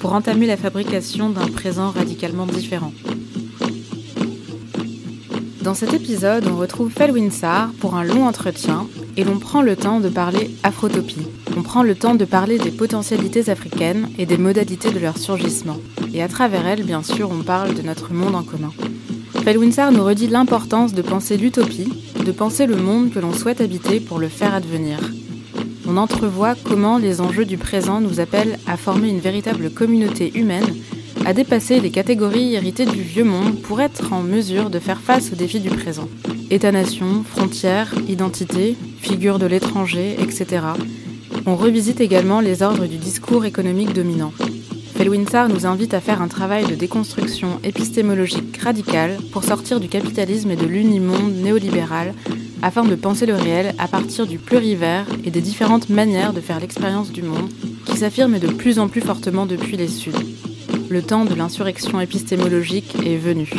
[0.00, 2.92] pour entamer la fabrication d'un présent radicalement différent.
[5.62, 8.86] Dans cet épisode, on retrouve Felwinsar pour un long entretien
[9.18, 11.26] et l'on prend le temps de parler afrotopie.
[11.54, 15.76] On prend le temps de parler des potentialités africaines et des modalités de leur surgissement.
[16.14, 18.72] Et à travers elles, bien sûr, on parle de notre monde en commun.
[19.44, 21.92] Felwinsar nous redit l'importance de penser l'utopie,
[22.24, 24.98] de penser le monde que l'on souhaite habiter pour le faire advenir
[25.90, 30.76] on entrevoit comment les enjeux du présent nous appellent à former une véritable communauté humaine,
[31.26, 35.32] à dépasser les catégories héritées du vieux monde pour être en mesure de faire face
[35.32, 36.08] aux défis du présent.
[36.50, 40.62] État-nation, frontières, identité, figure de l'étranger, etc.
[41.44, 44.32] On revisite également les ordres du discours économique dominant.
[44.94, 50.52] Felwinsar nous invite à faire un travail de déconstruction épistémologique radicale pour sortir du capitalisme
[50.52, 52.14] et de l'unimonde néolibéral
[52.62, 56.60] afin de penser le réel à partir du plurivers et des différentes manières de faire
[56.60, 57.50] l'expérience du monde
[57.86, 60.12] qui s'affirment de plus en plus fortement depuis les Suds.
[60.88, 63.50] Le temps de l'insurrection épistémologique est venu.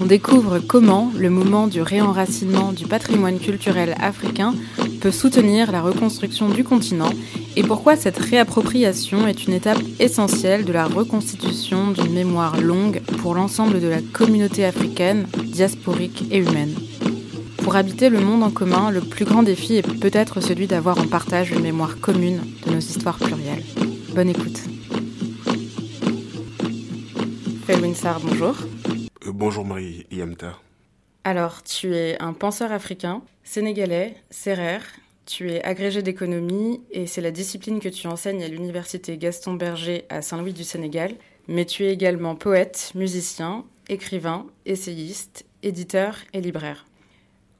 [0.00, 4.54] On découvre comment le moment du réenracinement du patrimoine culturel africain
[5.00, 7.10] peut soutenir la reconstruction du continent
[7.56, 13.34] et pourquoi cette réappropriation est une étape essentielle de la reconstitution d'une mémoire longue pour
[13.34, 16.74] l'ensemble de la communauté africaine, diasporique et humaine.
[17.64, 21.08] Pour habiter le monde en commun, le plus grand défi est peut-être celui d'avoir en
[21.08, 23.64] partage une mémoire commune de nos histoires plurielles.
[24.14, 24.60] Bonne écoute.
[28.22, 28.54] Bonjour.
[29.26, 30.58] Euh, bonjour Marie Yamta.
[31.24, 34.84] Alors, tu es un penseur africain, sénégalais, serrère,
[35.24, 40.04] tu es agrégé d'économie et c'est la discipline que tu enseignes à l'université Gaston Berger
[40.10, 41.14] à Saint-Louis du Sénégal.
[41.48, 46.84] Mais tu es également poète, musicien, écrivain, essayiste, éditeur et libraire.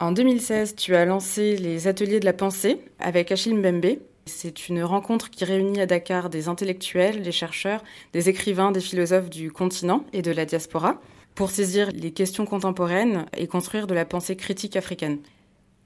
[0.00, 3.98] En 2016, tu as lancé les Ateliers de la pensée avec Achille Mbembe.
[4.26, 9.30] C'est une rencontre qui réunit à Dakar des intellectuels, des chercheurs, des écrivains, des philosophes
[9.30, 11.00] du continent et de la diaspora
[11.36, 15.18] pour saisir les questions contemporaines et construire de la pensée critique africaine.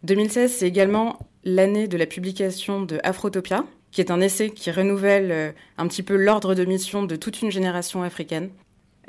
[0.04, 5.32] 2016, c'est également l'année de la publication de Afrotopia, qui est un essai qui renouvelle
[5.32, 8.50] euh, un petit peu l'ordre de mission de toute une génération africaine.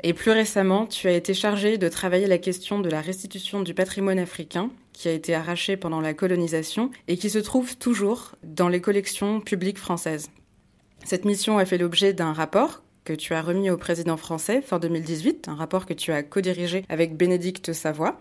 [0.02, 3.74] Et plus récemment, tu as été chargé de travailler la question de la restitution du
[3.74, 8.68] patrimoine africain qui a été arraché pendant la colonisation et qui se trouve toujours dans
[8.68, 10.30] les collections publiques françaises.
[11.04, 14.78] Cette mission a fait l'objet d'un rapport que tu as remis au président français fin
[14.78, 18.18] 2018, un rapport que tu as co-dirigé avec Bénédicte Savoie.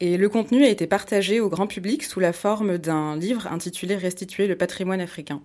[0.00, 3.94] Et le contenu a été partagé au grand public sous la forme d'un livre intitulé
[3.94, 5.42] Restituer le patrimoine africain.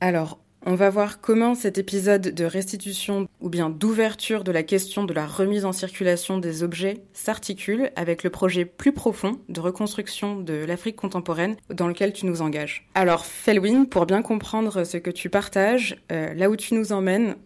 [0.00, 5.04] Alors, on va voir comment cet épisode de restitution ou bien d'ouverture de la question
[5.04, 10.36] de la remise en circulation des objets s'articule avec le projet plus profond de reconstruction
[10.36, 12.88] de l'Afrique contemporaine dans lequel tu nous engages.
[12.94, 17.36] Alors Felwin, pour bien comprendre ce que tu partages, euh, là où tu nous emmènes,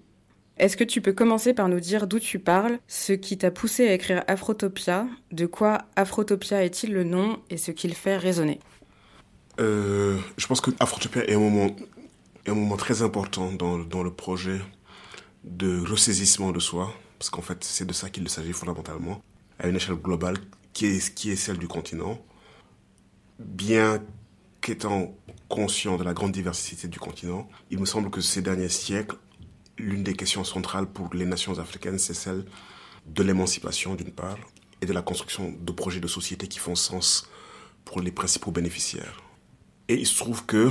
[0.57, 3.89] est-ce que tu peux commencer par nous dire d'où tu parles, ce qui t'a poussé
[3.89, 8.61] à écrire Afrotopia, de quoi Afrotopia est-il le nom et ce qu'il fait résonner?
[9.61, 11.75] Euh, Je pense que Afrotopia est un moment
[12.47, 14.61] un moment très important dans, dans le projet
[15.45, 19.23] de ressaisissement de soi, parce qu'en fait, c'est de ça qu'il s'agit fondamentalement,
[19.59, 20.37] à une échelle globale,
[20.73, 22.21] qui est, qui est celle du continent.
[23.39, 24.03] Bien
[24.61, 25.15] qu'étant
[25.49, 29.17] conscient de la grande diversité du continent, il me semble que ces derniers siècles,
[29.79, 32.45] l'une des questions centrales pour les nations africaines, c'est celle
[33.07, 34.39] de l'émancipation d'une part,
[34.81, 37.29] et de la construction de projets de société qui font sens
[37.85, 39.23] pour les principaux bénéficiaires.
[39.89, 40.71] Et il se trouve que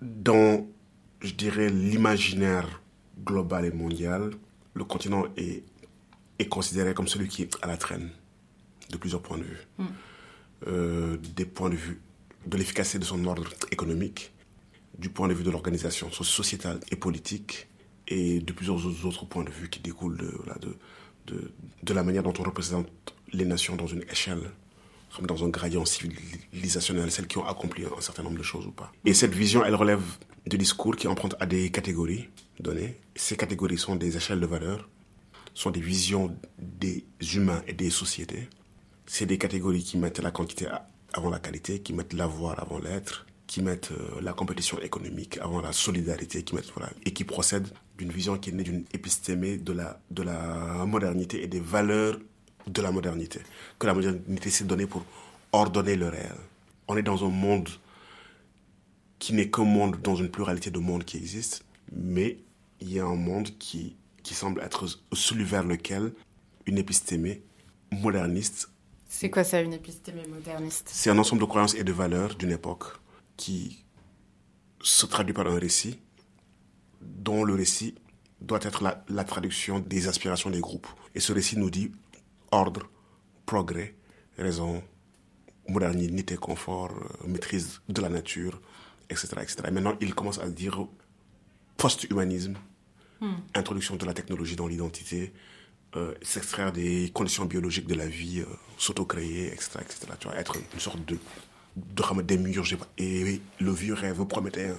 [0.00, 0.66] dans,
[1.20, 2.82] je dirais, l'imaginaire
[3.24, 4.30] global et mondial,
[4.74, 5.64] le continent est,
[6.38, 8.10] est considéré comme celui qui est à la traîne,
[8.90, 9.66] de plusieurs points de vue.
[9.78, 9.84] Mm.
[10.66, 12.00] Euh, des points de vue
[12.46, 14.32] de l'efficacité de son ordre économique,
[14.98, 17.68] du point de vue de l'organisation sociétale et politique,
[18.08, 20.76] et de plusieurs autres points de vue qui découlent de, voilà, de,
[21.26, 21.52] de,
[21.82, 22.88] de, la manière dont on représente
[23.32, 24.50] les nations dans une échelle,
[25.22, 28.92] dans un gradient civilisationnel, celles qui ont accompli un certain nombre de choses ou pas.
[29.04, 30.02] Et cette vision, elle relève
[30.46, 32.28] de discours qui empruntent à des catégories
[32.58, 32.98] données.
[33.14, 34.88] Ces catégories sont des échelles de valeur,
[35.54, 37.04] sont des visions des
[37.34, 38.48] humains et des sociétés.
[39.06, 40.68] C'est des catégories qui mettent la quantité
[41.12, 45.60] avant la qualité, qui mettent l'avoir avant l'être, qui mettent euh, la compétition économique avant
[45.60, 46.72] la solidarité, qui mettent,
[47.04, 47.68] et qui procèdent
[47.98, 52.16] d'une vision qui est née d'une épistémée de la, de la modernité et des valeurs
[52.72, 53.40] de la modernité.
[53.78, 55.04] Que la modernité s'est donnée pour
[55.52, 56.36] ordonner le réel.
[56.88, 57.68] On est dans un monde
[59.18, 61.58] qui n'est qu'un monde dans une pluralité de mondes qui existent,
[61.92, 62.38] mais
[62.80, 66.12] il y a un monde qui, qui semble être celui vers lequel
[66.66, 67.42] une épistémée
[67.90, 68.70] moderniste.
[69.08, 70.88] C'est quoi ça, une épistémée moderniste?
[70.90, 72.84] C'est un ensemble de croyances et de valeurs d'une époque
[73.36, 73.84] qui
[74.82, 75.98] se traduit par un récit,
[77.02, 77.94] dont le récit
[78.40, 80.86] doit être la, la, traduction des aspirations des groupes.
[81.14, 81.92] Et ce récit nous dit
[82.50, 82.88] ordre,
[83.46, 83.94] progrès,
[84.38, 84.82] raison,
[85.68, 88.60] modernité, confort, euh, maîtrise de la nature,
[89.08, 89.28] etc.
[89.42, 89.56] etc.
[89.68, 90.86] Et maintenant, il commence à dire
[91.76, 92.56] post-humanisme,
[93.20, 93.34] hmm.
[93.54, 95.32] introduction de la technologie dans l'identité,
[95.96, 98.46] euh, s'extraire des conditions biologiques de la vie, euh,
[98.78, 100.06] s'auto-créer, etc., etc.
[100.18, 101.18] Tu vois, être une sorte de
[101.76, 104.72] de démiurger et le vieux rêve promettait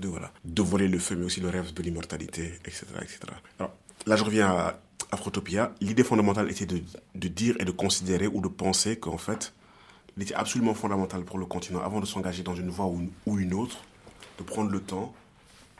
[0.00, 3.20] de voilà de voler le feu mais aussi le rêve de l'immortalité etc etc
[3.58, 3.74] alors
[4.06, 4.80] là je reviens à
[5.12, 6.82] Afrotopia l'idée fondamentale était de,
[7.14, 9.52] de, dire et de considérer ou de penser qu'en fait
[10.16, 13.10] il était absolument fondamental pour le continent avant de s'engager dans une voie ou une,
[13.26, 13.78] ou une autre
[14.38, 15.14] de prendre le temps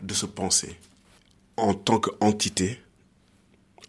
[0.03, 0.77] de se penser
[1.57, 2.81] en tant qu'entité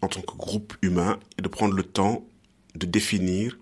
[0.02, 2.24] en tant que groupe humain et de prendre le temps
[2.74, 3.58] de définir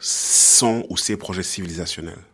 [0.00, 2.24] son ou ses projets civilisationnels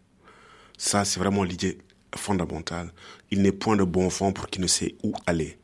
[0.76, 1.79] ça, c'est vraiment l'idée
[2.17, 2.93] fondamentale.
[3.31, 5.59] Il n'est point de bon enfant pour qui ne sait où aller.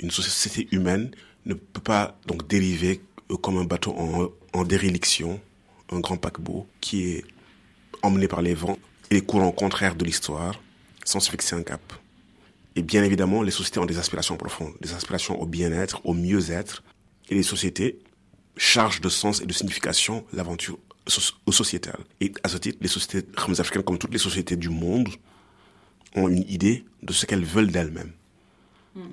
[0.00, 1.10] Une société humaine
[1.46, 3.00] ne peut pas donc dériver
[3.30, 4.64] euh, comme un bateau en, en
[5.92, 7.24] un grand paquebot qui est
[8.02, 8.78] emmené par les vents
[9.10, 10.60] et les courants contraires de l'histoire
[11.04, 11.80] sans se fixer un cap.
[12.76, 16.82] Et bien évidemment, les sociétés ont des aspirations profondes, des aspirations au bien-être, au mieux-être.
[17.28, 17.98] Et les sociétés
[18.56, 20.78] chargent de sens et de signification l'aventure
[21.50, 21.98] sociétal.
[22.20, 25.08] Et à ce titre, les sociétés africaines, comme toutes les sociétés du monde,
[26.16, 28.12] ont une idée de ce qu'elles veulent d'elles-mêmes.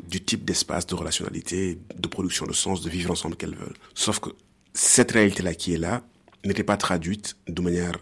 [0.07, 3.78] Du type d'espace, de relationnalité, de production de sens, de vivre ensemble qu'elles veulent.
[3.95, 4.30] Sauf que
[4.74, 6.04] cette réalité-là qui est là
[6.45, 7.94] n'était pas traduite de manière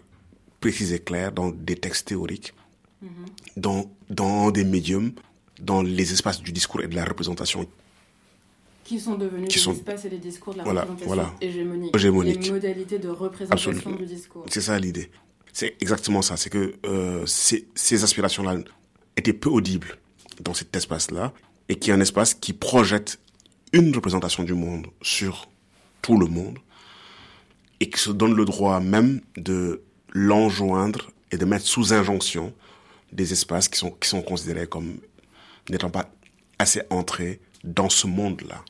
[0.60, 2.52] précise et claire dans des textes théoriques,
[3.00, 3.60] mm -hmm.
[3.66, 5.12] dans, dans des médiums,
[5.70, 7.66] dans les espaces du discours et de la représentation
[8.84, 9.72] qui sont devenus qui les sont...
[9.72, 11.34] espaces et les discours de la voilà, représentation voilà.
[11.40, 11.96] hégémonique.
[11.96, 12.44] hégémonique.
[12.46, 14.00] Les modalités de représentation Absolument.
[14.00, 14.44] du discours.
[14.48, 15.10] C'est ça l'idée.
[15.52, 16.36] C'est exactement ça.
[16.36, 18.58] C'est que euh, ces, ces aspirations-là
[19.16, 19.92] étaient peu audibles
[20.42, 21.32] dans cet espace-là
[21.70, 23.20] et qui est un espace qui projette
[23.72, 25.48] une représentation du monde sur
[26.02, 26.58] tout le monde
[27.78, 32.52] et qui se donne le droit même de l'enjoindre et de mettre sous injonction
[33.12, 34.98] des espaces qui sont, considérés comme
[35.70, 36.10] n'étant pas
[36.58, 38.64] assez entrés dans ce monde-là.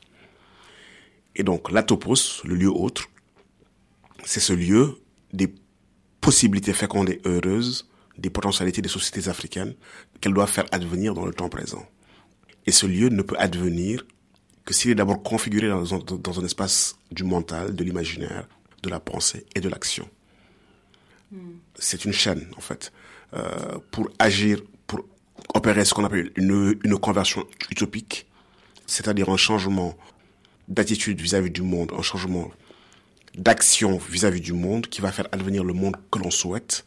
[1.35, 3.09] Et donc, l'atopos, le lieu autre,
[4.25, 4.99] c'est ce lieu
[5.33, 5.51] des
[6.19, 7.89] possibilités fécondes et heureuses,
[8.19, 9.73] des potentialités des sociétés africaines
[10.19, 11.83] qu'elles doivent faire advenir dans le temps présent.
[12.65, 14.05] Et ce lieu ne peut advenir
[14.65, 18.47] que s'il est d'abord configuré dans un, dans un, espace du mental, de l'imaginaire,
[18.83, 20.07] de la pensée et de l'action.
[21.31, 21.37] Mm.
[21.75, 22.91] C'est une chaîne, en fait,
[23.33, 25.01] euh, pour agir, pour
[25.55, 28.27] opérer ce qu'on appelle une, une conversion utopique,
[28.85, 29.97] c'est-à-dire un changement
[30.67, 32.51] d'attitude vis-à-vis du monde, un changement
[33.35, 36.85] d'action vis-à-vis du monde qui va faire advenir le monde que l'on souhaite,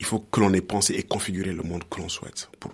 [0.00, 2.72] il faut que l'on ait pensé et configuré le monde que l'on souhaite pour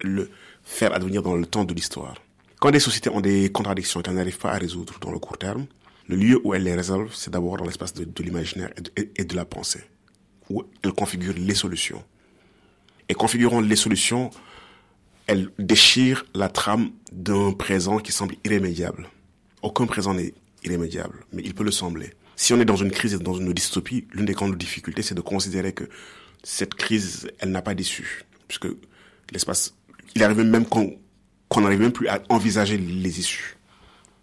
[0.00, 0.30] le
[0.64, 2.16] faire advenir dans le temps de l'histoire.
[2.60, 5.66] Quand des sociétés ont des contradictions qu'elles n'arrivent pas à résoudre dans le court terme,
[6.08, 9.36] le lieu où elles les résolvent, c'est d'abord dans l'espace de, l'imaginaire et, et de
[9.36, 9.82] la pensée,
[10.48, 12.04] où elles configurent les solutions.
[13.08, 14.30] Et configurant les solutions,
[15.26, 19.08] elles déchirent la trame d'un présent qui semble irrémédiable.
[19.62, 22.12] Aucun présent n'est irrémédiable, mais il peut le sembler.
[22.36, 25.14] Si on est dans une crise et dans une dystopie, l'une des grandes difficultés, c'est
[25.14, 25.84] de considérer que
[26.42, 28.24] cette crise, elle n'a pas d'issue.
[28.48, 28.68] Puisque
[29.30, 29.74] l'espace,
[30.14, 30.96] il arrive même qu'on
[31.48, 33.56] qu'on n'arrive même plus à envisager les issues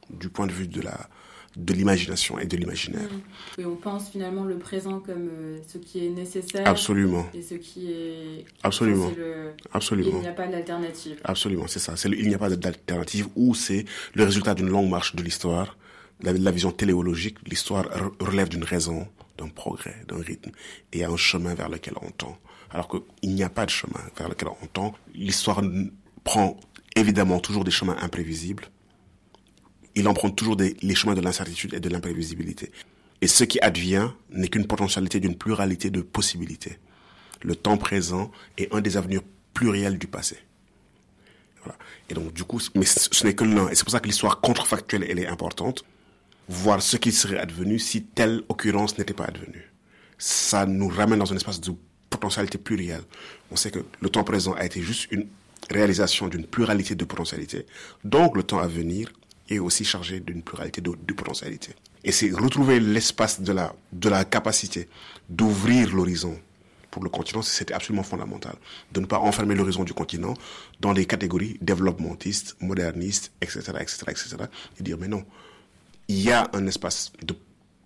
[0.09, 1.09] du point de vue de la,
[1.57, 3.09] de l'imagination et de l'imaginaire.
[3.57, 6.67] Et on pense finalement le présent comme euh, ce qui est nécessaire.
[6.67, 7.27] Absolument.
[7.33, 8.45] Et ce qui est.
[8.63, 9.11] Absolument.
[9.17, 9.51] Le...
[9.73, 10.11] Absolument.
[10.13, 11.19] Il n'y a pas d'alternative.
[11.23, 11.97] Absolument, c'est ça.
[11.97, 15.75] C'est il n'y a pas d'alternative ou c'est le résultat d'une longue marche de l'histoire.
[16.21, 17.85] La, la, vision téléologique, l'histoire
[18.19, 20.51] relève d'une raison, d'un progrès, d'un rythme
[20.93, 22.39] et un chemin vers lequel on tend.
[22.71, 24.93] Alors qu'il n'y a pas de chemin vers lequel on tend.
[25.13, 25.61] L'histoire
[26.23, 26.57] prend
[26.95, 28.69] évidemment toujours des chemins imprévisibles
[29.97, 32.71] il emprunte toujours des, les chemins de l'incertitude et de l'imprévisibilité.
[33.21, 36.77] Et ce qui advient n'est qu'une potentialité d'une pluralité de possibilités.
[37.41, 39.21] Le temps présent est un des avenirs
[39.55, 40.37] pluriels du passé.
[42.09, 43.69] Et donc, du coup, mais ce n'est que l'un.
[43.69, 45.83] Et c'est pour ça que l'histoire contrefactuelle, elle est importante.
[46.47, 49.73] Voir ce qui serait advenu si telle occurrence n'était pas advenue.
[50.19, 51.71] Ça nous ramène dans un espace de
[52.09, 53.03] potentialité plurielle.
[53.51, 55.27] On sait que le temps présent a été juste une
[55.69, 57.65] réalisation d'une pluralité de potentialités.
[58.03, 59.11] Donc, le temps à venir
[59.49, 61.73] est aussi chargé d'une pluralité de, de potentialités.
[62.03, 64.87] Et c'est retrouver l'espace de la, de la capacité
[65.29, 66.39] d'ouvrir l'horizon
[66.97, 68.55] pour le continent, c'était absolument fondamental.
[68.91, 70.33] De ne pas enfermer l'horizon du continent
[70.79, 74.35] dans des catégories développementistes, modernistes, etc., etc., etc.
[74.79, 75.23] Et dire, mais non,
[76.07, 77.35] il y a un espace de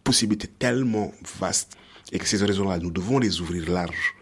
[0.04, 1.76] possibilités tellement vaste
[2.12, 4.16] et que ces horizons-là, nous devons les ouvrir larges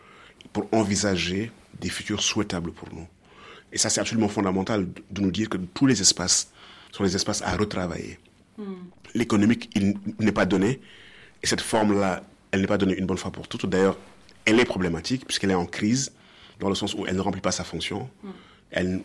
[0.54, 3.08] pour envisager des futurs souhaitables pour nous.
[3.72, 6.52] Et ça, c'est absolument fondamental de nous dire que tous les espaces
[6.92, 8.20] sont les espaces à retravailler.
[8.58, 8.64] Mm.
[9.16, 10.80] L'économique, il n'est pas donné.
[11.44, 13.66] Et cette forme-là, elle n'est pas donnée une bonne fois pour toutes.
[13.68, 13.98] D'ailleurs,
[14.46, 16.12] elle est problématique puisqu'elle est en crise,
[16.60, 18.10] dans le sens où elle ne remplit pas sa fonction.
[18.24, 18.30] Mm.
[18.72, 19.02] Elle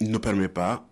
[0.00, 0.86] ne permet pas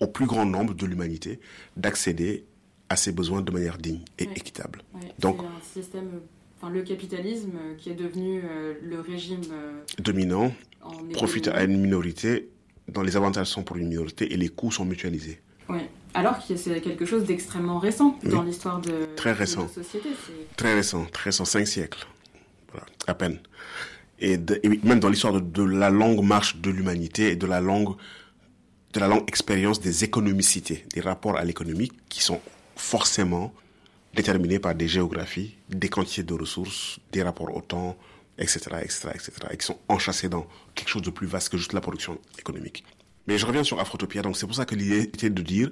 [0.00, 1.40] au plus grand nombre de l'humanité
[1.76, 2.44] d'accéder
[2.90, 4.82] à ses besoins de manière digne et équitable.
[5.20, 6.20] Donc, un système,
[6.60, 10.52] enfin, le capitalisme qui est devenu euh, le régime euh, dominant
[11.12, 12.50] profite à une minorité
[12.88, 15.40] dont les avantages sont pour une minorité et les coûts sont mutualisés.
[15.68, 15.78] Oui.
[16.14, 19.68] Alors que c'est quelque chose d'extrêmement récent dans l'histoire de, très récent.
[19.68, 20.08] société.
[20.56, 22.04] Très récent, très récent, cinq siècles,
[22.72, 23.38] voilà, à peine.
[24.18, 24.36] Et,
[24.82, 27.94] même dans l'histoire de, de, la longue marche de l'humanité et de la longue,
[28.92, 32.40] de la longue expérience des économicités, des rapports à l'économie qui sont
[32.80, 33.52] forcément
[34.14, 37.96] déterminés par des géographies, des quantités de ressources, des rapports au temps,
[38.38, 41.72] etc., etc., etc., et qui sont enchâssés dans quelque chose de plus vaste que juste
[41.72, 42.84] la production économique.
[43.26, 45.70] Mais je reviens sur Afrotopia, donc c'est pour ça que l'idée était de dire,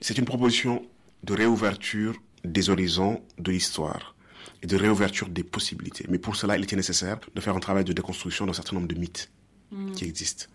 [0.00, 0.84] c'est une proposition
[1.22, 2.14] de réouverture
[2.44, 4.14] des horizons de l'histoire
[4.62, 6.06] et de réouverture des possibilités.
[6.08, 8.88] Mais pour cela, il était nécessaire de faire un travail de déconstruction d'un certain nombre
[8.88, 9.30] de mythes
[9.70, 9.92] mm.
[9.92, 10.46] qui existent.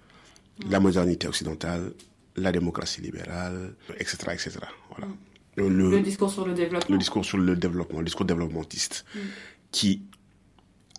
[0.59, 0.71] Mm.
[0.71, 1.93] La modernité occidentale,
[2.35, 4.51] la démocratie libérale, etc., etc.
[4.89, 5.07] Voilà.
[5.07, 5.17] Mm.
[5.55, 6.93] Le, discours sur le développement.
[6.93, 9.05] Le discours sur le développement, le discours développementiste,
[9.71, 10.01] qui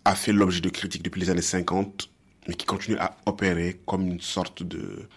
[0.03, 2.09] a fait l'objet de critiques depuis les années 50,
[2.47, 5.07] mais qui continue à opérer comme une sorte de,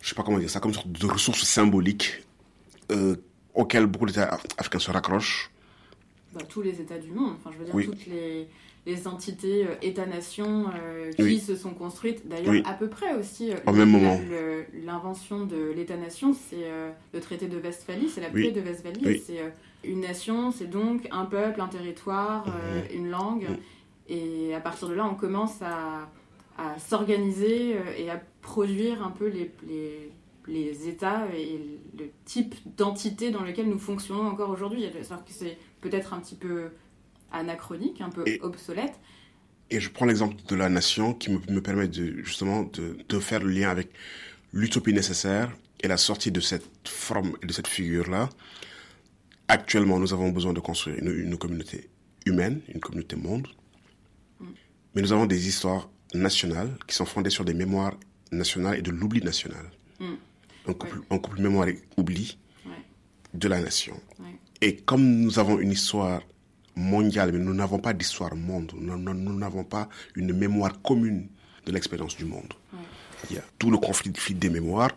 [0.00, 2.24] je sais pas comment dire ça, comme une sorte de ressource symbolique
[2.90, 3.16] euh,
[3.54, 5.50] auquel beaucoup d'États africains se raccrochent.
[6.34, 8.48] Bah, tous les États du monde, enfin je veux dire toutes les,
[8.84, 13.50] les entités euh, États-nations euh, qui se sont construites, d'ailleurs à peu près aussi.
[13.66, 14.20] Au même moment.
[14.84, 16.68] L'invention de l'État-nation, c'est
[17.12, 19.40] le traité de Westphalie, c'est la paix de Westphalie, c'est
[19.84, 22.98] une nation, c'est donc un peuple, un territoire, euh, mhm.
[22.98, 23.48] une langue.
[23.48, 23.56] Mhm.
[24.08, 26.08] Et à partir de là, on commence à,
[26.78, 29.50] s'organiser euh, et à produire un peu les,
[30.46, 31.58] les, états et
[31.98, 34.84] le type d'entité dans lequel nous fonctionnons encore aujourd'hui.
[34.84, 36.66] Alors que c'est peut-être un petit peu
[37.32, 38.98] anachronique, un peu obsolète.
[39.70, 43.42] Et je prends l'exemple de la nation qui me, permet de, justement de, de faire
[43.42, 43.90] le lien avec
[44.52, 48.28] l'utopie nécessaire et la sortie de cette forme et de cette figure-là
[49.52, 51.90] Actuellement, nous avons besoin de construire une, communauté
[52.24, 53.48] humaine, une communauté monde.
[54.94, 57.94] Mais nous avons des histoires nationales qui sont fondées sur des mémoires
[58.30, 59.70] nationales et de l'oubli national.
[60.00, 60.14] Mm.
[60.68, 60.72] Un,
[61.18, 62.38] couple, mémoire et oubli
[63.34, 64.00] de la nation.
[64.62, 66.22] Et comme nous avons une histoire
[66.74, 71.28] mondiale, mais nous n'avons pas d'histoire monde, nous n'avons pas une mémoire commune
[71.66, 72.52] de l'expérience du monde.
[73.30, 74.90] Il y a tout le conflit des mémoires.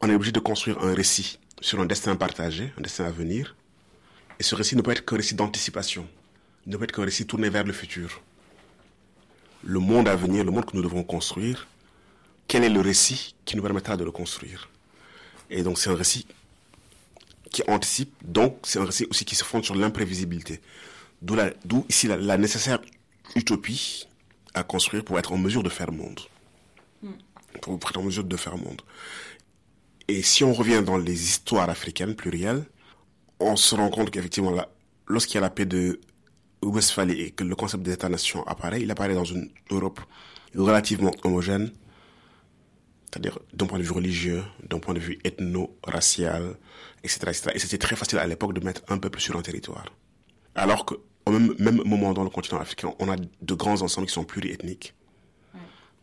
[0.00, 3.56] On est obligé de construire un récit sur un destin partagé, un destin à venir,
[4.38, 6.06] et ce récit ne peut être qu'un récit d'anticipation,
[6.66, 8.20] ne peut être qu'un récit tourné vers le futur.
[9.64, 11.66] Le monde à venir, le monde que nous devons construire,
[12.46, 14.68] quel est le récit qui nous permettra de le construire?
[15.48, 16.26] Et donc c'est un récit
[17.50, 20.60] qui anticipe, donc c'est un récit aussi qui se fonde sur l'imprévisibilité.
[21.22, 22.80] D'où ici la, nécessaire
[23.34, 24.06] utopie
[24.54, 26.20] à construire pour être en mesure de faire monde.
[27.02, 27.12] Hmm.
[27.60, 28.82] Pour être en mesure de faire monde.
[30.08, 32.64] Et si on revient dans les histoires africaines plurielles,
[33.40, 34.52] on se rend compte qu'effectivement,
[35.06, 36.00] lorsqu'il y a la paix de
[36.62, 40.00] Westphalie et que le concept d'État-nation apparaît, il apparaît dans une Europe
[40.54, 41.70] relativement homogène,
[43.10, 46.56] c'est-à-dire d'un point de vue religieux, d'un point de vue ethno-racial,
[47.02, 47.50] etc., etc.
[47.54, 49.86] Et c'était très facile à l'époque de mettre un peuple sur un territoire.
[50.56, 50.98] Alors qu'au
[51.28, 54.94] même, même moment dans le continent africain, on a de grands ensembles qui sont pluriethniques,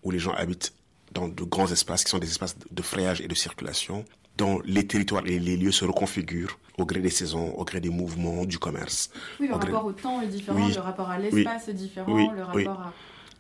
[0.04, 0.74] où les gens habitent
[1.12, 4.06] dans de grands espaces qui sont des espaces de frayage et de circulation,
[4.38, 7.90] dont les territoires et les lieux se reconfigurent au gré des saisons, au gré des
[7.90, 9.12] mouvements, du commerce.
[9.40, 12.82] Oui, le rapport au temps est différent, le rapport à l'espace est différent, le rapport
[12.82, 12.94] à...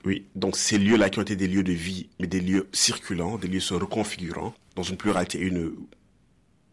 [0.05, 3.38] Oui, donc ces lieux-là qui ont été des lieux de vie, mais des lieux circulants,
[3.38, 5.74] des lieux se reconfigurant dans une pluralité et une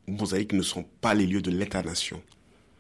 [0.09, 2.21] mosaïque ne sont pas les lieux de l'État-nation.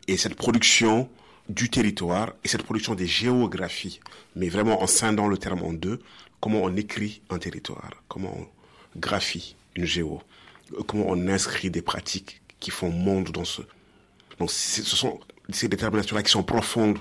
[0.08, 1.08] Et cette production
[1.49, 4.00] du territoire et cette production des géographies,
[4.37, 6.00] mais vraiment en scindant le terme en deux,
[6.40, 10.20] comment on écrit un territoire, comment on graphie une géo,
[10.87, 13.62] comment on inscrit des pratiques qui font monde dans ce...
[14.38, 15.20] Donc ce sont
[15.50, 16.99] ces déterminations-là qui sont profondes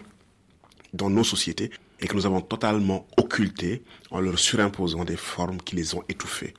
[0.94, 5.76] dans nos sociétés et que nous avons totalement occultées en leur surimposant des formes qui
[5.76, 6.54] les ont étouffées.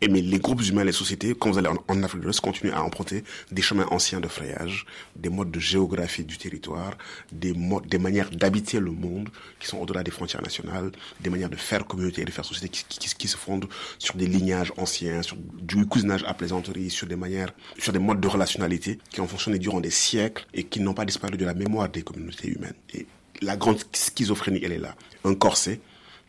[0.00, 2.72] Et mais les groupes humains, les sociétés, quand vous allez en, Afrique de l'Ouest, continuent
[2.72, 4.86] à emprunter des chemins anciens de frayage,
[5.16, 6.96] des modes de géographie du territoire,
[7.32, 9.28] des modes, des manières d'habiter le monde
[9.58, 12.68] qui sont au-delà des frontières nationales, des manières de faire communauté et de faire société
[12.68, 17.08] qui, qui, qui, se fondent sur des lignages anciens, sur du cousinage à plaisanterie, sur
[17.08, 20.78] des manières, sur des modes de relationnalité qui ont fonctionné durant des siècles et qui
[20.78, 22.74] n'ont pas disparu de la mémoire des communautés humaines.
[22.94, 23.06] Et
[23.42, 24.94] la grande schizophrénie, elle est là.
[25.24, 25.80] Un corset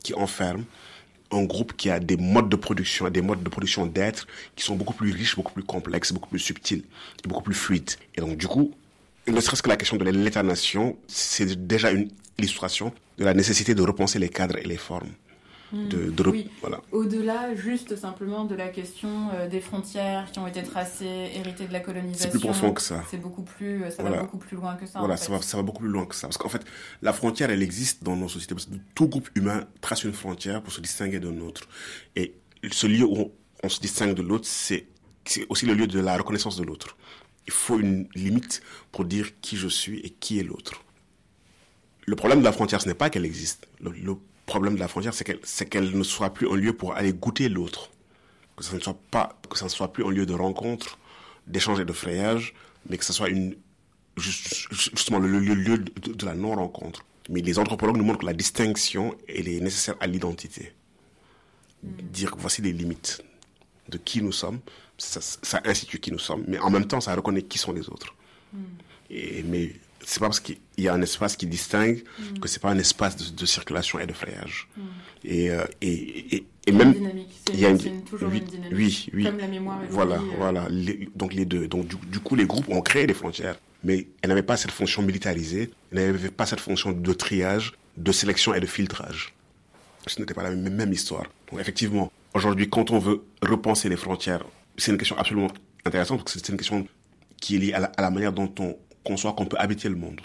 [0.04, 0.64] qui enferme
[1.32, 4.76] un groupe qui a des modes de production, des modes de production d'être qui sont
[4.76, 6.84] beaucoup plus riches, beaucoup plus complexes, beaucoup plus subtils,
[7.24, 7.92] beaucoup plus fluides.
[8.16, 8.74] Et donc, du coup,
[9.28, 13.82] ne serait-ce que la question de l'État-nation, c'est déjà une illustration de la nécessité de
[13.82, 15.12] repenser les cadres et les formes.
[15.72, 16.50] De, de oui.
[16.62, 16.82] voilà.
[16.92, 21.74] Au-delà, juste simplement de la question euh, des frontières qui ont été tracées, héritées de
[21.74, 22.24] la colonisation.
[22.24, 23.04] C'est plus profond que ça.
[23.12, 25.00] C'est beaucoup plus, ça va beaucoup plus loin que ça.
[25.00, 26.28] Voilà, ça, va, ça va beaucoup plus loin que ça.
[26.28, 26.66] Parce qu'en fait,
[27.02, 28.56] la frontière, elle existe dans nos sociétés.
[28.56, 31.62] Parce que tout groupe humain trace une frontière pour se distinguer d'un autre.
[32.16, 32.36] Et
[32.72, 33.32] ce lieu où
[33.64, 34.88] on, se distingue de l'autre, c'est
[35.50, 36.98] aussi le lieu de la reconnaissance de l'autre.
[37.46, 40.84] Il faut une limite pour dire qui je suis et qui est l'autre.
[42.06, 43.68] Le problème de la frontière, ce n'est pas qu'elle existe.
[43.82, 44.16] Le, le
[44.50, 47.14] problème de la frontière, c'est qu'elle, c'est qu'elle ne soit plus un lieu pour aller
[47.14, 47.92] goûter l'autre.
[48.58, 50.98] Que ça ne soit pas, que ça ne soit plus un lieu de rencontre,
[51.48, 52.54] d'échange et de frayage,
[52.90, 53.56] mais que ce soit une,
[54.18, 57.06] justement le lieu, de, la non-rencontre.
[57.30, 60.74] Mais les anthropologues nous montrent que la distinction, elle est nécessaire à l'identité.
[61.84, 63.24] Dire voici les limites
[63.88, 64.60] de qui nous sommes,
[64.98, 67.88] ça, ça, institue qui nous sommes, mais en même temps, ça reconnaît qui sont les
[67.90, 68.16] autres.
[69.10, 69.74] Et, mais
[70.10, 72.40] c'est pas parce qu'il y a un espace qui distingue mm.
[72.40, 74.68] que c'est pas un espace de, circulation et de frayage.
[74.76, 74.82] Mm.
[75.26, 76.96] Et, euh, et, et, et, même
[77.54, 78.74] il y a une, toujours une dynamique.
[78.76, 79.24] Oui, oui.
[79.26, 79.80] Comme la mémoire.
[79.90, 80.36] Voilà, euh.
[80.38, 80.68] voilà.
[81.16, 81.68] donc les deux.
[81.68, 85.04] Donc du, coup, les groupes ont créé des frontières, mais elles n'avaient pas cette fonction
[85.04, 89.36] militarisée, elles n'avaient pas cette fonction de triage, de sélection et de filtrage.
[90.08, 91.26] Ce n'était pas la même, même histoire.
[91.52, 94.44] Donc effectivement, aujourd'hui, quand on veut repenser les frontières,
[94.76, 95.52] c'est une question absolument
[95.86, 96.88] intéressante parce que c'est une question
[97.40, 98.76] qui est liée à la manière dont on
[99.10, 100.22] qu'on soit qu'on peut habiter le monde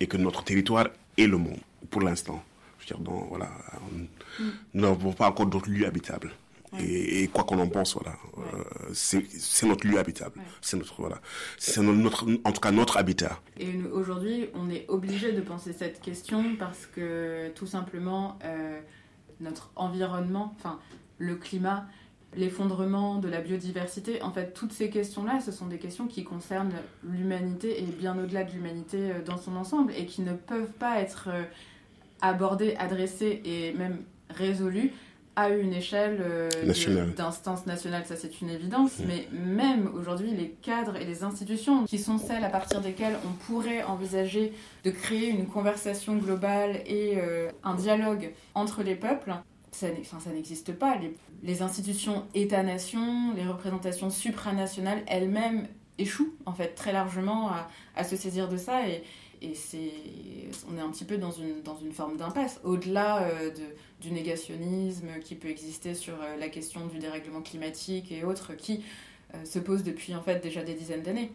[0.00, 2.42] et que notre territoire est le monde pour l'instant.
[2.78, 3.50] Je veux dire, voilà,
[4.38, 4.44] mm.
[4.74, 6.30] nous n'avons pas encore d'autres lieux habitables.
[6.80, 10.40] Et, quoi qu'on en pense, voilà, euh, c'est notre lieu habitable.
[10.62, 11.20] C'est notre voilà,
[11.58, 13.40] c'est notre, en tout cas notre habitat.
[13.58, 18.80] Et aujourd'hui, on est obligé de penser cette question parce que tout simplement euh,
[19.40, 20.78] notre environnement, enfin
[21.18, 21.86] le climat,
[22.36, 24.22] l'effondrement de la biodiversité.
[24.22, 26.72] En fait, toutes ces questions-là, ce sont des questions qui concernent
[27.04, 31.00] l'humanité et bien au-delà de l'humanité euh, dans son ensemble et qui ne peuvent pas
[31.00, 31.42] être euh,
[32.20, 33.98] abordées, adressées et même
[34.30, 34.92] résolues
[35.34, 36.50] à une échelle euh,
[37.16, 39.04] d'instance nationale, ça c'est une évidence, mmh.
[39.08, 43.32] mais même aujourd'hui, les cadres et les institutions qui sont celles à partir desquelles on
[43.46, 44.52] pourrait envisager
[44.84, 47.18] de créer une conversation globale et
[47.64, 49.32] un dialogue entre les peuples,
[49.72, 49.88] ça,
[50.32, 50.98] n'existe pas.
[51.42, 55.66] Les, institutions État-nation, les représentations supranationales elles-mêmes
[55.98, 57.50] échouent en fait très largement
[57.96, 59.02] à, se saisir de ça et,
[59.56, 59.92] c'est,
[60.70, 63.50] on est un petit peu dans une, forme d'impasse, au-delà euh,
[64.00, 68.84] du négationnisme qui peut exister sur euh, la question du dérèglement climatique et autres qui
[69.34, 71.32] euh, se pose depuis déjà des dizaines d'années.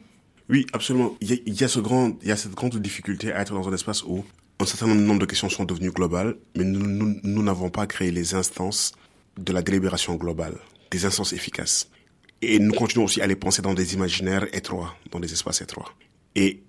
[0.47, 1.17] Oui, absolument.
[1.19, 4.23] Il y a cette grande difficulté à être dans un espace où
[4.60, 8.93] un certain nombre de questions sont devenues globales, mais nous n'avons pas créé les instances
[9.38, 10.58] de la délibération globale,
[10.91, 11.89] des instances efficaces.
[12.41, 15.93] Et nous continuons aussi à les penser dans des imaginaires étroits, dans des espaces étroits.
[16.36, 16.62] Et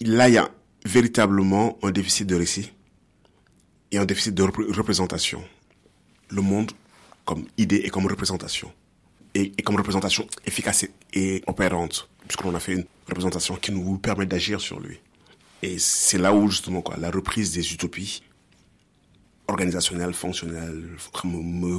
[0.00, 0.50] là, il y a
[0.84, 2.72] véritablement un déficit de récit
[3.90, 5.42] et un déficit de représentation.
[6.30, 6.72] Le monde
[7.24, 8.72] comme idée et comme représentation.
[9.34, 14.60] Et, comme représentation efficace et opérante, puisqu'on a fait une représentation qui nous permet d'agir
[14.60, 14.98] sur lui.
[15.62, 18.22] Et c'est là où justement quoi, la reprise des utopies
[19.48, 20.96] organisationnelles, fonctionnelles,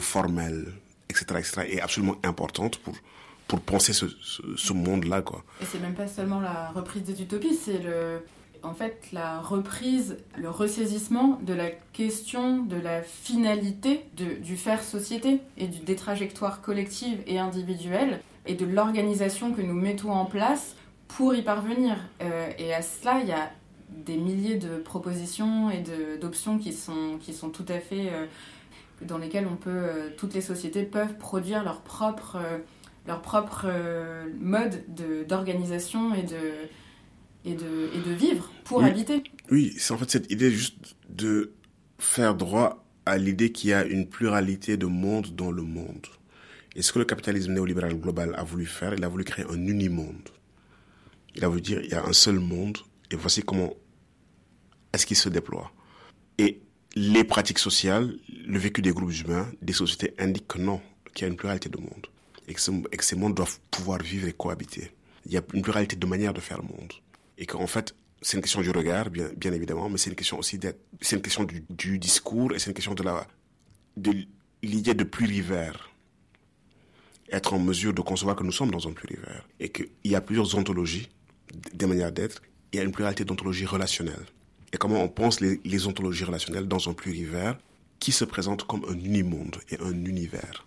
[0.01, 0.73] formelles,
[1.09, 2.95] etc., etc., est absolument importante pour,
[3.47, 4.05] pour penser ce,
[4.57, 5.21] ce, monde-là.
[5.21, 5.43] Quoi.
[5.61, 8.21] Et c'est même pas seulement la reprise des utopies, c'est le,
[8.63, 14.83] en fait la reprise, le ressaisissement de la question de la finalité de, du faire
[14.83, 20.75] société et des trajectoires collectives et individuelles et de l'organisation que nous mettons en place
[21.07, 21.97] pour y parvenir.
[22.21, 23.51] Euh, et à cela, il y a
[23.89, 25.83] des milliers de propositions et
[26.19, 28.13] d'options qui sont, qui sont tout à fait...
[28.13, 28.25] Euh,
[29.01, 32.37] dans lesquelles on peut, euh, toutes les sociétés peuvent produire leur propre,
[33.07, 33.65] leur propre
[34.41, 34.83] mode
[35.25, 36.35] d'organisation et de,
[37.45, 39.23] et, de, et de vivre pour habiter.
[39.51, 41.53] Oui, c'est en fait cette idée juste de
[41.97, 46.07] faire droit à l'idée qu'il y a une pluralité de mondes dans le monde.
[46.75, 49.65] Et ce que le capitalisme néolibéral global a voulu faire, il a voulu créer un
[49.65, 50.27] unimonde.
[51.35, 52.79] Il a voulu dire, il y a un seul monde,
[53.11, 53.73] et voici comment
[54.93, 55.71] est-ce qu'il se déploie.
[56.37, 56.61] Et
[56.95, 60.81] les pratiques sociales, le vécu des groupes humains, des sociétés indiquent que non,
[61.13, 62.07] qu'il y a une pluralité de mondes.
[62.47, 64.91] Et que, ces mondes doivent pouvoir vivre et cohabiter.
[65.25, 66.93] Il y a une pluralité de manières de faire le monde.
[67.37, 70.57] Et qu'en fait, c'est une question du regard, bien, évidemment, mais c'est une question aussi
[70.57, 73.27] d'être, c'est une question du, du, discours et c'est une question de la,
[73.95, 74.11] de
[74.63, 75.89] l'idée de plurivers
[77.31, 80.21] être en mesure de concevoir que nous sommes dans un plurivers et qu'il y a
[80.21, 81.09] plusieurs ontologies,
[81.73, 84.25] des manières d'être, il y a une pluralité d'ontologies relationnelles.
[84.71, 87.57] Et comment on pense les, ontologies relationnelles dans un plurivers
[87.99, 90.65] qui se présente comme un unimonde et un univers,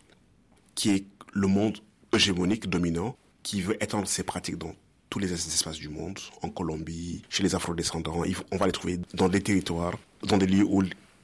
[0.74, 1.78] qui est le monde
[2.12, 4.74] hégémonique dominant qui veut étendre ses pratiques dans
[5.08, 8.22] tous les espaces du monde, en Colombie, chez les afrodescendants.
[8.50, 10.82] On va les trouver dans des territoires, dans des lieux où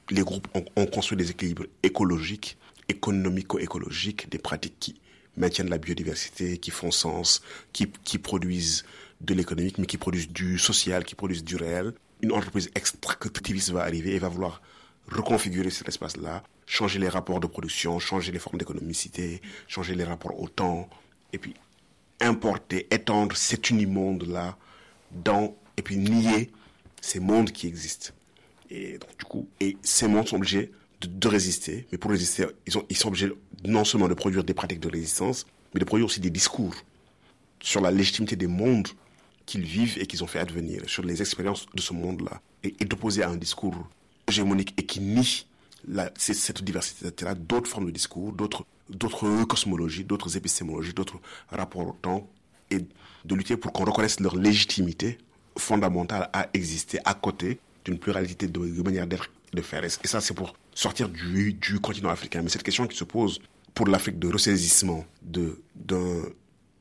[0.09, 4.95] les groupes ont, construit des équilibres écologiques, économico-écologiques, des pratiques qui
[5.37, 7.41] maintiennent la biodiversité, qui font sens,
[7.73, 8.83] qui produisent
[9.21, 11.93] de l'économique, mais qui produisent du social, qui produisent du réel.
[12.21, 14.61] Une entreprise extractiviste va arriver et va vouloir
[15.11, 20.39] reconfigurer cet espace-là, changer les rapports de production, changer les formes d'économicité, changer les rapports
[20.39, 20.89] au temps,
[21.33, 21.53] et puis
[22.21, 24.57] importer, étendre cet unimonde-là
[25.11, 26.51] dans, et puis nier
[27.01, 28.11] ces mondes qui existent.
[28.69, 32.77] Et donc, du coup, et ces mondes sont obligés de, résister, mais pour résister, ils,
[32.77, 33.31] ont, ils sont obligés
[33.65, 36.75] non seulement de produire des pratiques de résistance, mais de produire aussi des discours
[37.61, 38.89] sur la légitimité des mondes
[39.49, 43.23] qu'ils vivent et qu'ils ont fait advenir, sur les expériences de ce monde-là, et, d'opposer
[43.23, 43.75] à un discours
[44.27, 45.47] hégémonique et qui nie
[46.15, 48.65] cette diversité-là, d'autres formes de discours, d'autres,
[49.47, 52.29] cosmologies, d'autres épistémologies, d'autres rapports au temps,
[52.69, 52.79] et
[53.25, 55.17] de lutter pour qu'on reconnaisse leur légitimité
[55.57, 59.83] fondamentale à exister à côté d'une pluralité de, de manières d'être de faire.
[59.83, 62.43] Et ça, c'est pour sortir du, du continent africain.
[62.43, 63.41] Mais cette question qui se pose
[63.73, 65.59] pour l'Afrique de ressaisissement de,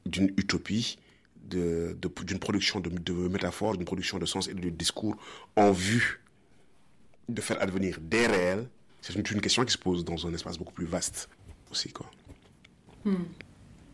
[0.05, 0.99] d'une utopie,
[1.49, 5.17] d'une production de, métaphores, d'une production de sens et de discours
[5.57, 6.21] en vue
[7.29, 8.69] de faire advenir des réels,
[9.01, 11.29] c'est une, question qui se pose dans un espace beaucoup plus vaste
[11.71, 11.93] aussi.
[11.93, 12.07] Quoi.
[13.05, 13.15] Hmm.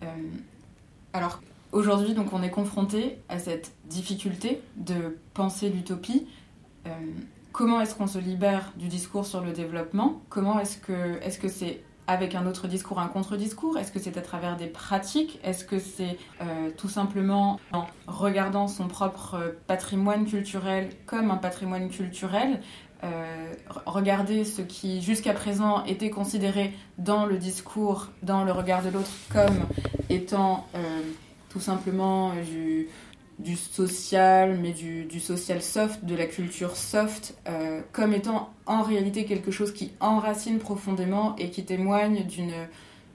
[0.02, 0.06] Euh,
[1.12, 1.40] alors,
[1.72, 6.26] aujourd'hui, on est confronté à cette difficulté de penser l'utopie.
[6.86, 6.90] Euh,
[7.52, 10.22] comment est-ce qu'on se libère du discours sur le développement?
[10.28, 13.78] Comment est-ce que est-ce que c'est avec un autre discours, un contre-discours?
[13.78, 15.40] Est-ce que c'est à travers des pratiques?
[15.44, 21.88] Est-ce que c'est euh, tout simplement en regardant son propre patrimoine culturel comme un patrimoine
[21.88, 22.60] culturel?
[23.02, 23.52] Euh,
[23.84, 29.10] regarder ce qui jusqu'à présent était considéré dans le discours, dans le regard de l'autre,
[29.30, 29.66] comme
[30.08, 31.00] étant euh,
[31.50, 32.88] tout simplement du,
[33.38, 38.82] du social, mais du, du, social soft, de la culture soft, euh, comme étant en
[38.82, 42.54] réalité quelque chose qui enracine profondément et qui témoigne d'une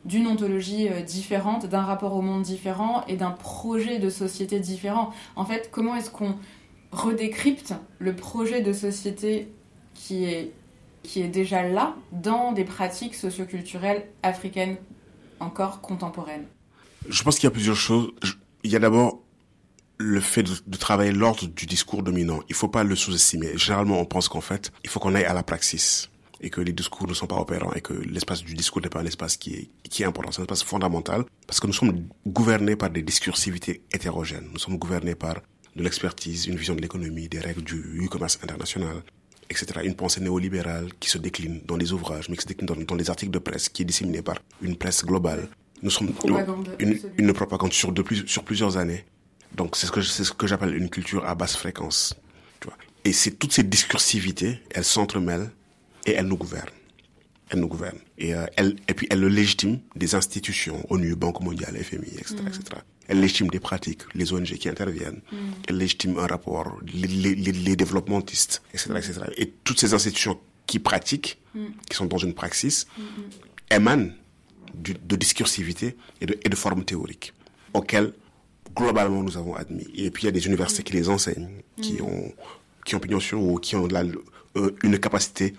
[0.05, 5.11] d'une ontologie euh, différente, d'un rapport au monde différent et d'un projet de société différent.
[5.35, 6.35] En fait, comment est-ce qu'on
[6.91, 9.49] redécrypte le projet de société
[9.93, 10.53] qui est,
[11.03, 14.77] qui est déjà là dans des pratiques socioculturelles africaines
[15.39, 16.45] encore contemporaines?
[17.07, 18.11] Je pense qu'il y a plusieurs choses.
[18.63, 19.19] Il y a d'abord
[19.99, 23.57] le fait de, de travailler l'ordre du discours dominant, il faut pas le sous-estimer.
[23.57, 26.09] Généralement, on pense qu'en fait, il faut qu'on aille à la praxis
[26.41, 29.01] et que les discours ne sont pas opérants et que l'espace du discours n'est pas
[29.01, 32.07] un espace qui est, qui est important, c'est un espace fondamental parce que nous sommes
[32.25, 34.47] gouvernés par des discursivités hétérogènes.
[34.53, 35.35] Nous sommes gouvernés par
[35.75, 39.03] de l'expertise, une vision de l'économie, des règles du e-commerce international,
[39.49, 39.81] etc.
[39.83, 42.95] Une pensée néolibérale qui se décline dans les ouvrages, mais qui se décline dans, dans
[42.95, 45.49] les articles de presse, qui est disséminée par une presse globale.
[45.81, 46.11] Nous sommes
[46.79, 49.05] une, une, propagande sur, de plus, sur plusieurs années
[49.55, 52.15] donc c'est ce que c'est ce que j'appelle une culture à basse fréquence.
[52.59, 52.77] Tu vois.
[53.05, 55.51] Et c'est toutes ces discursivités, elles s'entremêlent
[56.05, 56.69] et elles nous gouvernent.
[57.49, 57.99] Elles nous gouvernent.
[58.17, 62.35] Et, euh, elles, et puis elles le légitiment des institutions, ONU, Banque mondiale, FMI, etc.
[62.43, 62.47] Mm.
[62.47, 62.63] etc.
[63.07, 65.21] Elles légitiment des pratiques, les ONG qui interviennent.
[65.31, 65.37] Mm.
[65.67, 69.21] Elles légitiment un rapport, les, les, les, développementistes, etc., etc.
[69.37, 71.65] Et toutes ces institutions qui pratiquent, mm.
[71.89, 72.85] qui sont dans une praxis,
[73.71, 74.11] émanent
[74.75, 77.33] de discursivité et de, et de forme théorique,
[77.73, 78.13] auxquelles
[78.79, 79.87] globalement nous avons admis.
[79.95, 81.49] Et puis il y a des universités qui les enseignent,
[81.81, 82.05] qui mm.
[82.05, 82.33] ont
[82.85, 84.03] qui ont pignon sur ou qui ont la,
[84.55, 85.53] euh, une capacité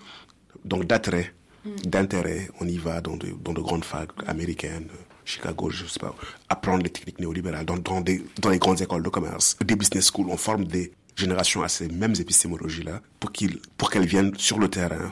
[0.65, 1.33] donc d'attrait,
[1.65, 1.75] mm.
[1.85, 2.49] d'intérêt.
[2.59, 4.87] On y va dans de, dans de grandes facs américaines,
[5.23, 6.15] Chicago, je sais pas,
[6.49, 10.11] apprendre les techniques néolibérales dans, dans, des, dans les grandes écoles de commerce, des business
[10.11, 10.29] schools.
[10.29, 14.69] On forme des générations à ces mêmes épistémologies-là pour qu'ils, pour qu'elles viennent sur le
[14.69, 15.11] terrain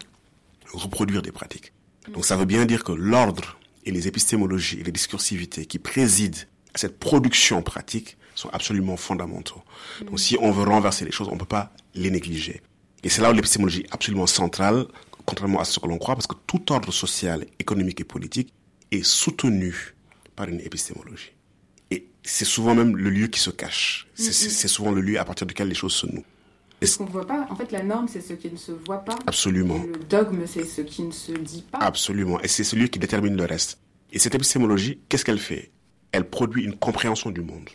[0.73, 1.73] reproduire des pratiques.
[2.13, 6.39] Donc ça veut bien dire que l'ordre et les épistémologies et les discursivités qui président
[6.75, 9.61] cette production pratique sont absolument fondamentaux.
[10.05, 12.61] Donc si on veut renverser les choses, on ne peut pas les négliger.
[13.03, 14.85] Et c'est là où l'épistémologie est absolument centrale,
[15.25, 18.53] contrairement à ce que l'on croit, parce que tout ordre social, économique et politique
[18.91, 19.95] est soutenu
[20.35, 21.31] par une épistémologie.
[21.91, 24.07] Et c'est souvent même le lieu qui se cache.
[24.15, 26.25] C'est souvent le lieu à partir duquel les choses se nouent.
[26.81, 28.99] Ce qu'on ne voit pas, en fait, la norme, c'est ce qui ne se voit
[28.99, 29.17] pas.
[29.27, 29.83] Absolument.
[29.83, 31.79] le dogme, c'est ce qui ne se dit pas.
[31.79, 32.39] Absolument.
[32.39, 33.79] Et c'est celui qui détermine le reste.
[34.13, 35.71] Et cette épistémologie, qu'est-ce qu'elle fait?
[36.11, 37.69] Elle produit une compréhension du monde.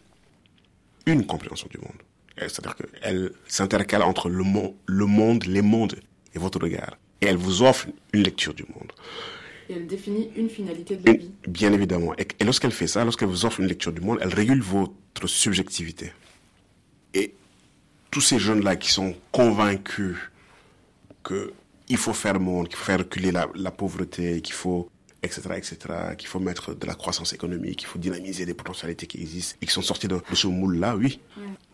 [1.07, 2.03] Une compréhension du monde.
[2.37, 5.95] C'est-à-dire qu'elle s'intercale entre le, monde, le monde, les mondes
[6.35, 6.97] et votre regard.
[7.21, 8.91] Et elle vous offre une lecture du monde.
[9.69, 11.31] Et elle définit une finalité de la vie.
[11.47, 12.13] Bien évidemment.
[12.19, 15.27] Et, et lorsqu'elle fait ça, lorsqu'elle vous offre une lecture du monde, elle régule votre
[15.27, 16.13] subjectivité.
[17.15, 17.35] Et
[18.11, 20.17] tous ces jeunes-là qui sont convaincus
[21.25, 24.89] qu'il faut faire monde, qu'il faut faire reculer la, pauvreté, qu'il faut
[25.25, 25.77] etc., etc.,
[26.17, 29.67] qu'il faut mettre de la croissance économique, qu'il faut dynamiser des potentialités qui existent et
[29.67, 31.21] qui sont sortis de, ce moule-là, oui.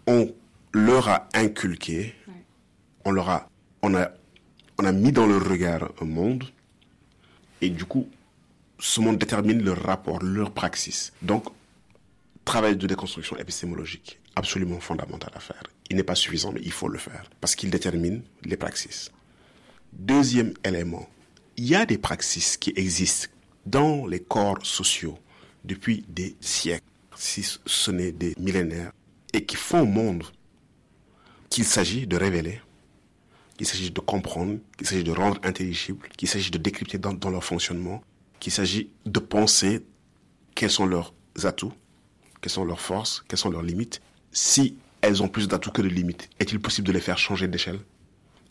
[0.07, 0.33] On
[0.73, 2.15] leur a inculqué,
[3.05, 3.49] on leur a,
[3.83, 4.11] on a,
[4.79, 6.45] on a mis dans leur regard un monde
[7.61, 8.09] et du coup,
[8.79, 11.13] ce monde détermine leur rapport, leur praxis.
[11.23, 11.45] Donc,
[12.45, 15.63] travail de déconstruction épistémologique, absolument fondamental à faire.
[15.91, 19.11] Il n'est pas suffisant, mais il faut le faire, parce qu'il détermine les praxis.
[19.93, 21.09] Deuxième élément,
[21.57, 23.29] il y a des praxis qui existent
[23.67, 25.19] dans les corps sociaux
[25.65, 26.85] depuis des siècles,
[27.17, 28.93] si ce n'est des millénaires,
[29.33, 30.25] et qui font au monde
[31.51, 32.61] qu'il s'agit de révéler,
[33.57, 37.45] qu'il s'agit de comprendre, qu'il s'agit de rendre intelligible, qu'il s'agit de décrypter dans, leur
[37.45, 38.03] fonctionnement,
[38.39, 39.85] qu'il s'agit de penser
[40.55, 41.13] quels sont leurs
[41.45, 41.73] atouts,
[42.41, 44.01] quelles sont leurs forces, quelles sont leurs limites.
[44.33, 47.81] Si elles ont plus d'atouts que de limites, est-il possible de les faire changer d'échelle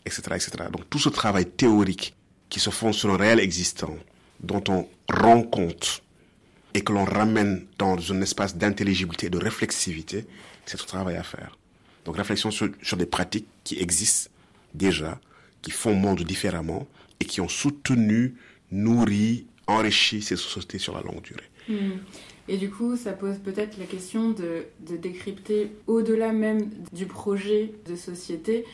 [0.06, 0.50] etc., etc.
[0.72, 2.14] Donc tout ce travail théorique
[2.48, 3.96] qui se fonde sur un réel existant,
[4.42, 6.02] dont on rend compte
[6.74, 10.26] et que l'on ramène dans un espace d'intelligibilité et de réflexivité,
[10.66, 11.58] c'est tout travail à faire.
[12.04, 14.30] Donc réflexion sur, des pratiques qui existent
[14.74, 15.20] déjà,
[15.62, 16.86] qui font monde différemment
[17.18, 18.36] et qui ont soutenu,
[18.70, 21.48] nourri, enrichi ces sociétés sur la longue durée.
[21.68, 21.98] Hmm.
[22.48, 27.94] Et du coup, ça pose peut-être la question de, décrypter au-delà même du projet de
[27.94, 28.64] société.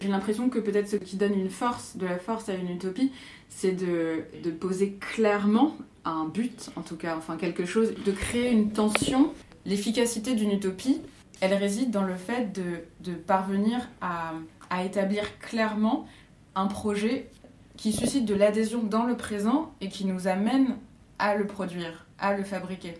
[0.00, 3.10] J'ai l'impression que peut-être ce qui donne une force, de la force à une utopie,
[3.50, 8.72] c'est de, poser clairement un but, en tout cas, enfin quelque chose, de créer une
[8.72, 9.34] tension.
[9.66, 11.02] L'efficacité d'une utopie,
[11.42, 14.32] elle réside dans le fait de, parvenir à,
[14.70, 16.06] à établir clairement
[16.54, 17.28] un projet
[17.76, 20.76] qui suscite de l'adhésion dans le présent et qui nous amène
[21.18, 22.94] à le produire à le fabriquer.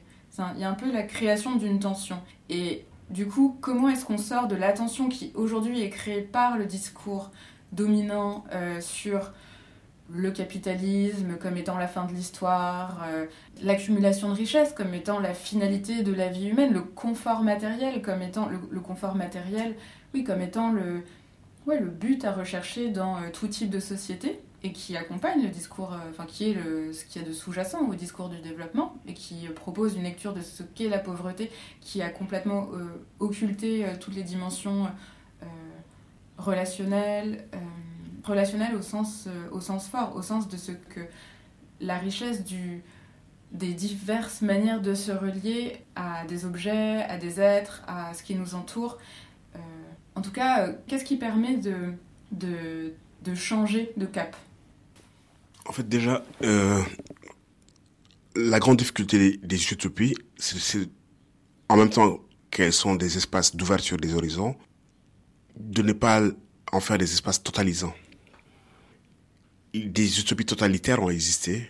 [0.55, 2.19] Il y a un peu la création d'une tension.
[2.49, 6.57] Et du coup, comment est-ce qu'on sort de la tension qui aujourd'hui est créée par
[6.57, 7.31] le discours
[7.73, 9.33] dominant euh, sur
[10.13, 13.27] le capitalisme comme étant la fin de l'histoire, euh,
[13.63, 18.23] l'accumulation de richesses comme étant la finalité de la vie humaine, le confort matériel comme
[18.23, 19.77] étant le, confort matériel,
[20.15, 21.03] oui, comme étant le,
[21.67, 25.49] ouais, le but à rechercher dans euh, tout type de société et qui accompagne le
[25.49, 26.57] discours, euh, enfin qui est
[26.93, 30.35] ce qu'il y a de sous-jacent au discours du développement et qui propose une lecture
[30.35, 32.69] de ce qu'est la pauvreté, qui a complètement
[33.21, 34.89] occulté toutes les dimensions
[36.37, 37.45] relationnelles,
[38.25, 41.01] relationnelles au sens, au sens fort, au sens de ce que
[41.81, 42.83] la richesse du,
[43.53, 48.35] des diverses manières de se relier à des objets, à des êtres, à ce qui
[48.35, 48.99] nous entoure.
[50.15, 51.95] en tout cas, qu'est-ce qui permet de,
[52.33, 52.93] de,
[53.25, 54.37] de changer de cap?
[55.67, 56.83] En fait, déjà, euh,
[58.35, 60.89] la grande difficulté des, utopies, c'est
[61.69, 62.19] en même temps
[62.51, 64.57] qu'elles sont des espaces d'ouverture des horizons,
[65.57, 66.23] de ne pas
[66.73, 67.95] en faire des espaces totalisants.
[69.73, 71.69] Des utopies totalitaires ont existé,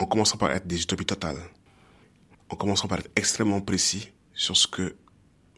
[0.00, 1.40] en commençant par être des utopies totales,
[2.48, 4.96] en commençant par être extrêmement précis sur ce que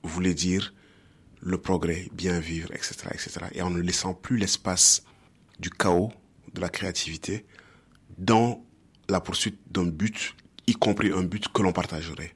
[0.02, 0.74] voulait dire
[1.40, 5.02] le progrès, bien vivre, etc., etc., et en ne laissant plus l'espace
[5.60, 6.12] du chaos,
[6.52, 7.46] de la créativité,
[8.18, 8.62] dans
[9.08, 10.34] la poursuite d'un but,
[10.66, 12.34] y compris un but que l'on partagerait.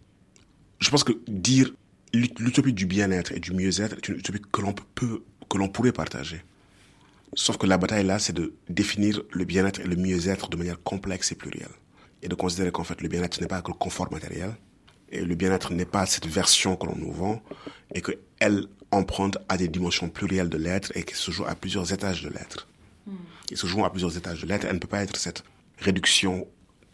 [0.78, 1.74] Je pense que dire
[2.14, 5.92] l'utopie du bien-être et du mieux-être est une utopie que l'on peut, que l'on pourrait
[5.92, 6.42] partager.
[7.34, 10.82] Sauf que la bataille là, c'est de définir le bien-être et le mieux-être de manière
[10.82, 11.68] complexe et plurielle.
[12.24, 14.54] et de considérer qu'en fait le bien-être n'est pas que le confort matériel,
[15.10, 17.42] et le bien-être n'est pas cette version que l'on nous vend,
[17.94, 21.92] et qu'elle emprunte à des dimensions plurielles de l'être et qu'elle se joue à plusieurs
[21.92, 22.68] étages de l'être.
[23.08, 23.16] Hmm.
[23.50, 25.42] Et se joue à plusieurs étages de l'être, elle ne peut pas être cette
[25.78, 26.46] réduction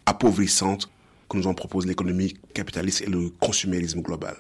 [0.07, 0.89] appauvrissante
[1.29, 4.35] que nous en propose l'économie capitaliste et le consumérisme global.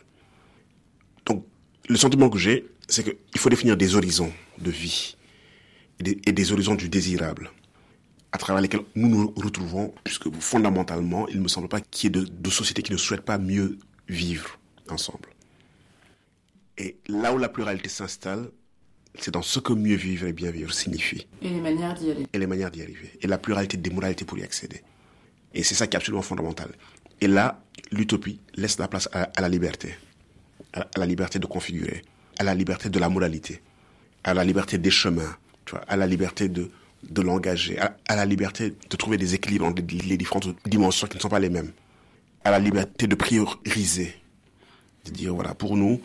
[1.26, 1.44] Donc,
[1.86, 5.17] le sentiment que j'ai, c'est qu'il faut définir des horizons de vie
[6.04, 7.50] et des, horizons du désirable
[8.32, 12.18] à travers lesquels nous nous retrouvons, puisque fondamentalement, il ne me semble pas qu'il y
[12.18, 14.58] ait de, de sociétés qui ne souhaitent pas mieux vivre
[14.90, 15.30] ensemble.
[16.76, 18.50] Et là où la pluralité s'installe,
[19.18, 21.26] c'est dans ce que mieux vivre et bien vivre signifie.
[21.42, 22.26] Et les manières d'y aller.
[22.32, 23.10] Et les manières d'y arriver.
[23.20, 24.82] Et la pluralité des moralités pour y accéder.
[25.54, 26.70] Et c'est ça qui est absolument fondamental.
[27.20, 29.96] Et là, l'utopie laisse la place à, la liberté.
[30.72, 32.02] À, la liberté de configurer.
[32.38, 33.60] À la liberté de la moralité.
[34.22, 35.36] À la liberté des chemins.
[35.86, 36.70] À la liberté de,
[37.02, 37.78] de l'engager.
[37.78, 41.38] À, la liberté de trouver des équilibres entre les différentes dimensions qui ne sont pas
[41.38, 41.72] les mêmes.
[42.44, 44.14] À la liberté de prioriser.
[45.04, 46.00] De dire, voilà, pour nous,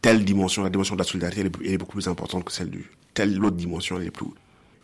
[0.00, 2.90] telle dimension, la dimension de la solidarité, elle est, beaucoup plus importante que celle du
[3.14, 4.26] telle l'autre dimension, elle est plus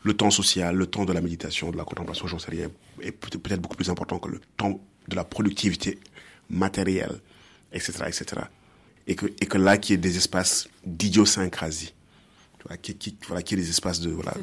[0.03, 3.13] le temps social, le temps de la méditation, de la contemplation, j'en sais rien, est
[3.13, 5.99] peut-être beaucoup plus important que le temps de la productivité
[6.49, 7.21] matérielle,
[7.73, 8.43] etc., etc.
[9.07, 11.95] Et que, et que là, qu'il y ait des espaces d'idiosyncrasie,
[12.83, 14.35] qui, qui, voilà, qu'il y ait des espaces de, voilà,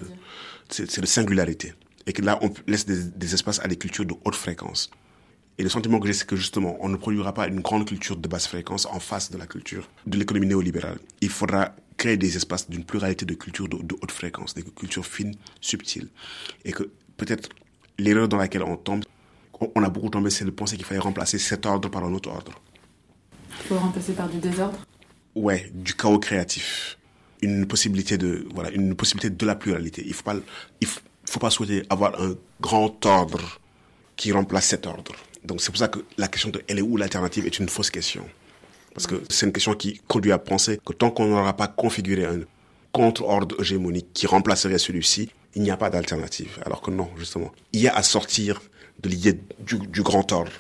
[0.69, 1.73] c'est de singularité.
[2.08, 4.89] Et que là, on laisse des, des espaces à des cultures de haute fréquence.
[5.58, 8.17] Et le sentiment que j'ai, c'est que justement, on ne produira pas une grande culture
[8.17, 10.99] de basse fréquence en face de la culture de l'économie néolibérale.
[11.21, 15.36] Il faudra créer des espaces d'une pluralité de cultures de, haute fréquence, des cultures fines,
[15.62, 16.10] subtiles.
[16.65, 16.84] Et que
[17.15, 17.49] peut-être
[17.97, 19.06] l'erreur dans laquelle on tombe,
[19.75, 22.30] on a beaucoup tombé, c'est de penser qu'il fallait remplacer cet ordre par un autre
[22.30, 22.51] ordre.
[23.62, 24.78] Il faut remplacer par du désordre?
[25.34, 26.97] Ouais, du chaos créatif.
[27.45, 30.03] Une possibilité de, voilà, une possibilité de la pluralité.
[30.05, 30.36] Il faut pas,
[30.81, 33.60] il faut pas souhaiter avoir un grand ordre
[34.15, 35.13] qui remplace cet ordre.
[35.43, 37.91] Donc c'est pour ça que la question de elle est où l'alternative est une fausse
[37.91, 38.25] question.
[38.93, 42.25] Parce que c'est une question qui conduit à penser que tant qu'on n'aura pas configuré
[42.25, 42.39] un
[42.93, 46.60] contre-ordre hégémonique qui remplacerait celui-ci, il n'y a pas d'alternative.
[46.65, 47.51] Alors que non, justement.
[47.73, 48.62] Il y a à sortir
[49.01, 50.51] de l'idée du, grand ordre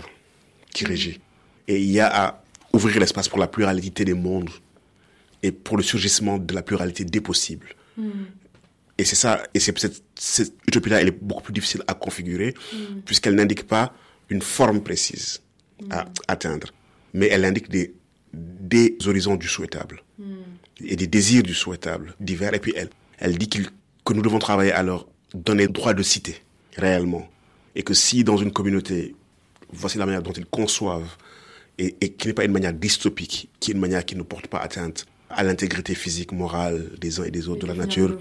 [0.73, 1.21] qui régit.
[1.69, 2.43] Et il y a à
[2.73, 4.49] ouvrir l'espace pour la pluralité des mondes
[5.45, 7.69] et pour le surgissement de la pluralité des possibles.
[7.97, 8.25] Hmm.
[8.97, 9.77] Et c'est ça, et c'est
[10.15, 13.01] cette utopie-là, elle est beaucoup plus difficile à configurer, hmm.
[13.05, 13.93] puisqu'elle n'indique pas
[14.29, 15.43] une forme précise
[15.91, 16.69] à atteindre,
[17.13, 17.93] mais elle indique des,
[18.33, 20.03] des horizons du souhaitable
[20.83, 22.53] et des désirs du souhaitable divers.
[22.55, 26.41] Et puis elle, elle dit que nous devons travailler à leur donner droit de cité,
[26.75, 27.29] réellement.
[27.75, 29.15] Et que si dans une communauté,
[29.71, 31.17] voici la manière dont ils conçoivent,
[31.77, 34.47] et, et qui n'est pas une manière dystopique, qui est une manière qui ne porte
[34.47, 35.05] pas atteinte
[35.35, 38.17] à l'intégrité physique, morale des uns et des autres, de la nature.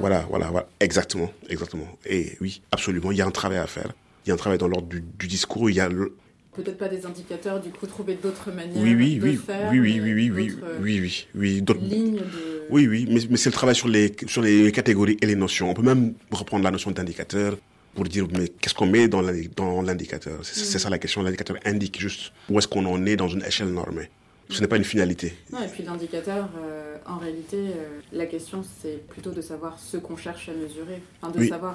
[0.00, 1.86] Voilà, voilà, voilà, exactement, exactement.
[2.04, 3.92] Et oui, absolument, il y a un travail à faire
[4.26, 7.06] il y a un travail dans l'ordre du, discours, il y a peut-être pas des
[7.06, 9.70] indicateurs, du coup trouver d'autres manières oui, oui, de oui, faire.
[9.70, 12.66] Oui, oui, oui, oui, oui, oui, oui, oui, d'autres lignes de...
[12.70, 15.70] Oui, oui, mais, mais c'est le travail sur les, sur les catégories et les notions.
[15.70, 17.56] On peut même reprendre la notion d'indicateur
[17.94, 20.40] pour dire, mais qu'est-ce qu'on met dans l'indicateur?
[20.42, 21.22] C'est ça la question.
[21.22, 24.10] L'indicateur indique juste où est-ce qu'on en est dans une échelle normée.
[24.48, 25.34] Ce n'est pas une finalité.
[25.52, 29.96] Non, et puis l'indicateur, euh, en réalité, euh, la question, c'est plutôt de savoir ce
[29.96, 31.02] qu'on cherche à mesurer.
[31.20, 31.74] Enfin, de savoir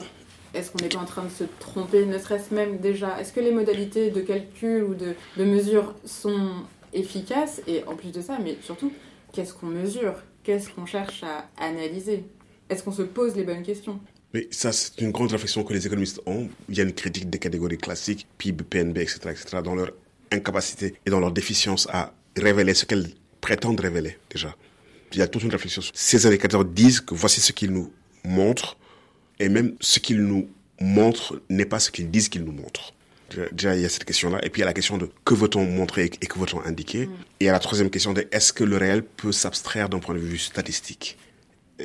[0.53, 3.39] est-ce qu'on n'est pas en train de se tromper, ne serait-ce même déjà Est-ce que
[3.39, 6.51] les modalités de calcul ou de, mesure sont
[6.93, 7.61] efficaces?
[7.67, 8.91] Et en plus de ça, mais surtout,
[9.33, 10.15] qu'est-ce qu'on mesure?
[10.43, 12.25] Qu'est-ce qu'on cherche à analyser?
[12.69, 13.99] Est-ce qu'on se pose les bonnes questions?
[14.33, 16.49] Mais ça, c'est une grande réflexion que les économistes ont.
[16.69, 19.91] Il y a une critique des catégories classiques, PIB, PNB, etc., etc., dans leur
[20.31, 23.09] incapacité et dans leur déficience à révéler ce qu'elles
[23.41, 24.55] prétendent révéler, déjà.
[25.13, 25.81] Il y a toute une réflexion.
[25.93, 27.91] Ces indicateurs disent que voici ce qu'ils nous
[28.23, 28.77] montrent,
[29.39, 32.93] et même ce qu'ils nous montrent n'est pas ce qu'ils disent qu'ils nous montrent.
[33.51, 34.43] Déjà, il y a cette question-là.
[34.43, 37.07] Et puis, il y a la question de que veut-on montrer et que veut-on indiquer.
[37.07, 37.11] Mm.
[37.11, 39.99] Et il y a la troisième question de est-ce que le réel peut s'abstraire d'un
[39.99, 41.17] point de vue statistique?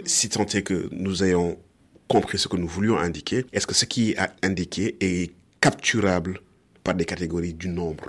[0.05, 1.59] Si tant est que nous ayons
[2.09, 6.41] compris ce que nous voulions indiquer, est-ce que ce qui est indiqué est capturable
[6.85, 8.07] par des catégories du nombre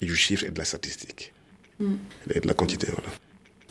[0.00, 1.31] du chiffre et de la statistique?
[1.84, 1.98] Mm.
[2.34, 3.08] et de la quantité, voilà.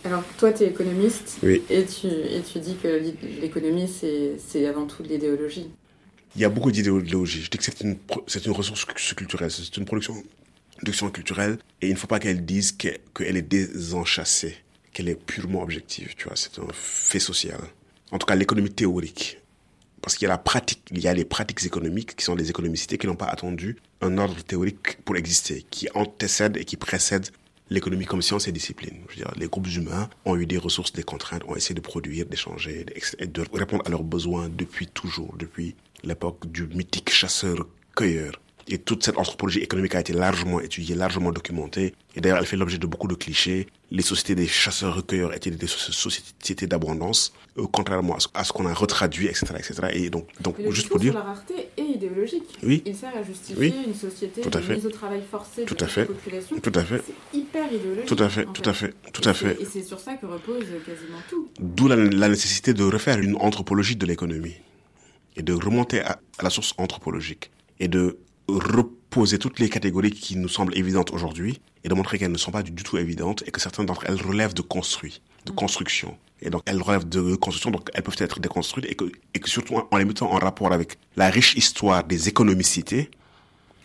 [0.04, 3.02] Alors, toi, tu es économiste et, tu, et tu dis que
[3.40, 5.70] l'économie, c'est avant tout de l'idéologie.
[6.36, 7.44] Il y a beaucoup d'idéologie.
[7.44, 7.98] Je dis que c'est une,
[8.46, 10.16] une ressource culturelle, c'est une production,
[10.78, 14.56] production culturelle et il ne faut pas qu'elle dise qu'elle est désenchassée,
[14.92, 16.16] qu'elle est purement objective.
[16.18, 17.60] Tu vois, c'est un fait social.
[18.12, 19.38] En tout cas, l'économie théorique.
[20.02, 22.50] Parce qu'il y a la pratique, il y a les pratiques économiques qui sont des
[22.50, 27.30] économicités qui n'ont pas attendu un ordre théorique pour exister, qui antécèdent et qui précèdent
[27.72, 28.98] l'économie comme science et discipline.
[29.38, 33.44] Les groupes humains ont eu des ressources, des contraintes, ont essayé de produire, d'échanger, de
[33.54, 38.34] répondre à leurs besoins depuis toujours, depuis l'époque du mythique chasseur-cueilleur.
[38.68, 41.94] Et toute cette anthropologie économique a été largement étudiée, largement documentée.
[42.16, 43.68] Et d'ailleurs, elle fait l'objet de beaucoup de clichés.
[43.90, 49.28] Les sociétés des chasseurs-recueilleurs étaient des sociétés d'abondance, euh, contrairement à ce, qu'on a retraduit,
[49.28, 49.74] etc., etc.
[49.94, 51.14] Et donc, donc juste pour dire.
[51.14, 52.44] la rareté est idéologique.
[52.64, 52.84] Oui.
[52.86, 54.76] Il sert à justifier une société Tout à fait.
[54.76, 56.02] mise au travail forcé Tout de à fait.
[56.02, 56.60] la population.
[56.60, 57.02] Tout à fait.
[57.06, 58.06] C'est hyper idéologique.
[58.06, 59.62] Tout à fait, tout à fait, tout Et à c'est- fait.
[59.62, 61.50] Et c'est sur ça que repose quasiment tout.
[61.60, 64.56] D'où la, la nécessité de refaire une anthropologie de l'économie
[65.36, 68.18] et de remonter à, à la source anthropologique et de
[68.60, 72.52] reposer toutes les catégories qui nous semblent évidentes aujourd'hui et de montrer qu'elles ne sont
[72.52, 76.18] pas du, tout évidentes et que certaines d'entre elles relèvent de construit, de construction.
[76.42, 79.50] Et donc elles relèvent de construction, donc elles peuvent être déconstruites et que, et que
[79.50, 83.12] surtout en, les mettant en rapport avec la riche histoire des économicités,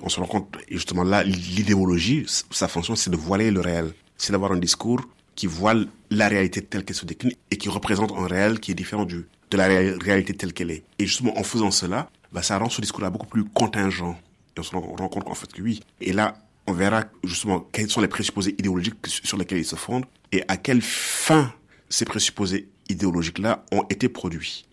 [0.01, 3.93] on se rend compte, et justement là, l'idéologie, sa fonction, c'est de voiler le réel.
[4.19, 5.01] C'est d'avoir un discours
[5.35, 8.75] qui voile la réalité telle qu'elle se décline et qui représente un réel qui est
[8.75, 10.83] différent du, de la ré- réalité telle qu'elle est.
[10.99, 14.19] Et justement, en faisant cela, bah, ça rend ce discours-là beaucoup plus contingent.
[14.59, 15.81] On se rend, compte qu'en fait que oui.
[16.01, 20.07] Et là, on verra justement quels sont les présupposés idéologiques sur lesquels ils se fondent
[20.33, 21.53] et à quelle fin
[21.89, 24.67] ces présupposés idéologiques-là ont été produits.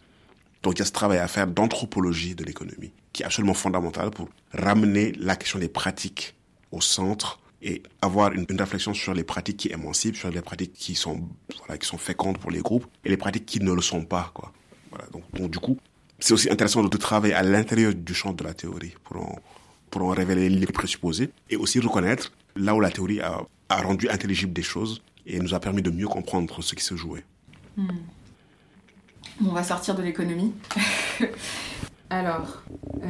[0.63, 4.09] Donc il y a ce travail à faire d'anthropologie de l'économie, qui est absolument fondamental
[4.11, 6.35] pour ramener la question des pratiques
[6.71, 10.95] au centre et avoir une, réflexion sur les pratiques qui émancipent, sur les pratiques qui
[10.95, 11.29] sont,
[11.59, 14.31] voilà, qui sont fécondes pour les groupes et les pratiques qui ne le sont pas.
[14.33, 14.51] Quoi.
[14.89, 15.77] Voilà, donc, du coup,
[16.19, 19.39] c'est aussi intéressant de, de travailler à l'intérieur du champ de la théorie pour
[19.93, 24.51] pour en révéler les présupposés et aussi reconnaître là où la théorie a, rendu intelligible
[24.51, 27.23] des choses et nous a permis de mieux comprendre ce qui se jouait.
[29.39, 30.51] On va sortir de l'économie.
[32.09, 32.63] Alors,
[33.03, 33.07] euh,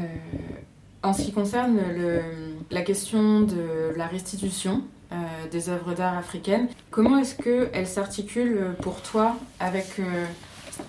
[1.04, 2.22] en ce qui concerne le-
[2.70, 5.16] la question de la restitution euh,
[5.52, 10.26] des œuvres d'art africaines, comment est-ce qu'elle s'articule pour toi avec euh,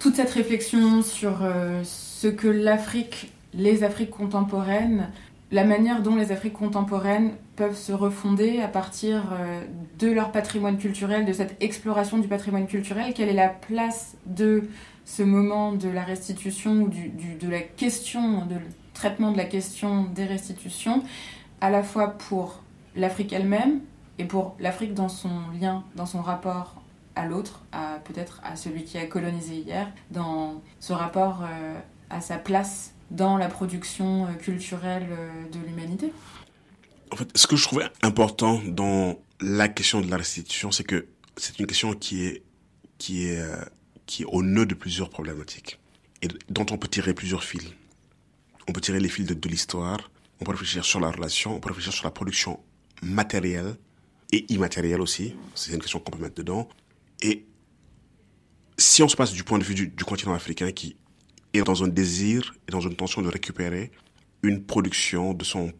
[0.00, 1.38] toute cette réflexion sur
[1.84, 5.08] ce que l'Afrique, les Afriques contemporaines,
[5.54, 9.64] la manière dont les Afriques contemporaines peuvent se refonder à partir euh,
[10.00, 14.64] de leur patrimoine culturel, de cette exploration du patrimoine culturel, quelle est la place de
[15.04, 20.02] ce moment de la restitution ou de la question, de le traitement de la question
[20.02, 21.04] des restitutions,
[21.60, 22.64] à la fois pour
[22.96, 23.78] l'Afrique elle-même
[24.18, 25.30] et pour l'Afrique dans son
[25.60, 26.82] lien, dans son rapport
[27.14, 31.78] à l'autre, à peut-être à celui qui a colonisé hier, dans ce rapport euh,
[32.10, 36.12] à sa place dans la production euh, culturelle euh, de l'humanité.
[37.12, 41.06] En fait, ce que je trouvais important dans la question de la restitution, c'est que
[41.36, 42.42] c'est une question qui est,
[42.98, 43.56] qui est, euh,
[44.06, 45.78] qui est au nœud de plusieurs problématiques
[46.22, 47.64] et dont on peut tirer plusieurs fils.
[48.68, 50.10] On peut tirer les fils de, l'histoire,
[50.40, 52.60] on peut réfléchir sur la relation, on peut réfléchir sur la production
[53.02, 53.76] matérielle
[54.32, 55.34] et immatérielle aussi.
[55.54, 56.68] C'est une question qu'on peut mettre dedans.
[57.20, 57.46] Et
[58.78, 60.96] si on se passe du point de vue du continent africain qui
[61.54, 63.90] est dans un désir et dans une tension de récupérer
[64.42, 65.72] une production de son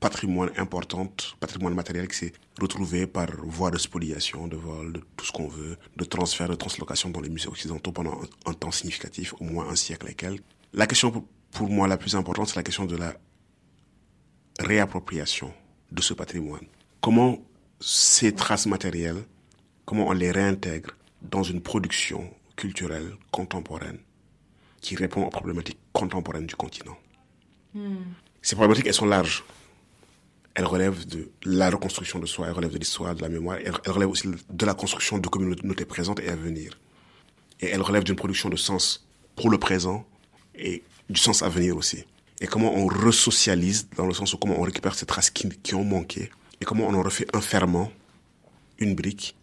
[0.00, 5.26] patrimoine importante, patrimoine matériel qui s'est retrouvé par voie de spoliation, de vol, de tout
[5.26, 9.34] ce qu'on veut, de transfert, de translocation dans les musées occidentaux pendant un, temps significatif,
[9.40, 10.42] au moins un siècle et quelques.
[10.72, 13.14] La question pour moi la plus importante, c'est la question de la
[14.58, 15.52] réappropriation
[15.92, 16.64] de ce patrimoine.
[17.00, 17.38] Comment
[17.78, 19.24] ces traces matérielles,
[19.84, 20.90] comment on les réintègre
[21.22, 23.98] dans une production culturelle contemporaine?
[24.80, 26.96] Qui répond aux problématiques contemporaines du continent.
[28.42, 29.44] Ces problématiques, elles sont larges.
[30.54, 33.72] Elles relèvent de la reconstruction de soi, elles relèvent de l'histoire, de la mémoire, elles
[33.84, 36.78] elles relèvent aussi de la construction de communautés présentes et à venir.
[37.60, 39.06] Et elles relèvent d'une production de sens
[39.36, 40.04] pour le présent
[40.54, 42.04] et du sens à venir aussi.
[42.40, 45.74] Et comment on resocialise, dans le sens où comment on récupère ces traces qui, qui
[45.74, 47.92] ont manqué, et comment on en refait un ferment,
[48.78, 49.36] une brique,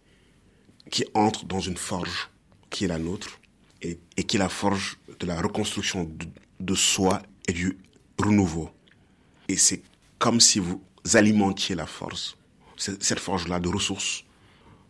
[0.90, 2.30] qui entre dans une forge
[2.70, 3.37] qui est la nôtre,
[3.82, 6.26] et, et qui est la forge de la reconstruction de,
[6.60, 7.78] de soi et du
[8.18, 8.70] renouveau.
[9.48, 9.82] Et c'est
[10.18, 10.82] comme si vous
[11.14, 12.36] alimentiez la force,
[12.76, 14.24] cette forge-là de ressources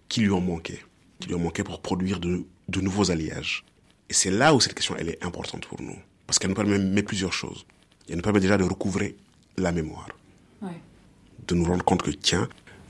[0.09, 0.83] qui lui ont manqué,
[1.21, 3.65] qui lui ont manqué pour produire de, de nouveaux alliages.
[4.11, 5.97] Et c'est là où cette question, elle est importante pour nous.
[6.27, 7.67] Parce qu'elle nous permet plusieurs choses.
[8.09, 9.17] Elle nous permet déjà de recouvrer
[9.59, 10.09] la mémoire,
[10.63, 10.81] Ouais.
[11.47, 12.49] de nous rendre compte que, tiens,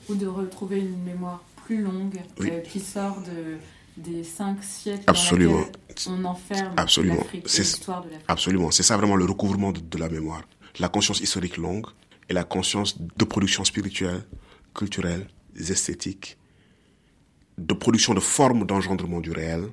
[0.09, 2.51] Ou de retrouver une mémoire plus longue Oui.
[2.51, 3.59] euh, qui sort de,
[3.99, 5.61] des cinq siècles Absolument.
[6.07, 7.25] dans on enferme Absolument.
[7.47, 8.25] C'est- l'histoire de l'Afrique.
[8.29, 8.71] Absolument.
[8.71, 10.43] C'est ça vraiment le recouvrement de, de la mémoire.
[10.79, 11.87] La conscience historique longue
[12.29, 14.23] et la conscience de production spirituelle,
[14.75, 15.27] culturelle,
[15.59, 16.37] esthétique,
[17.59, 19.65] de production de formes d'engendrement du réel,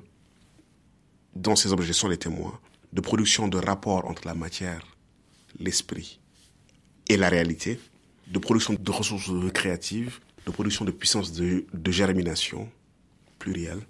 [1.34, 2.58] dont ces objets sont les témoins,
[2.92, 4.82] de production de rapports entre la matière,
[5.60, 6.18] l'esprit
[7.08, 7.78] et la réalité,
[8.26, 12.68] de production de ressources créatives, de production de puissance de, de germination
[13.38, 13.80] plurielle,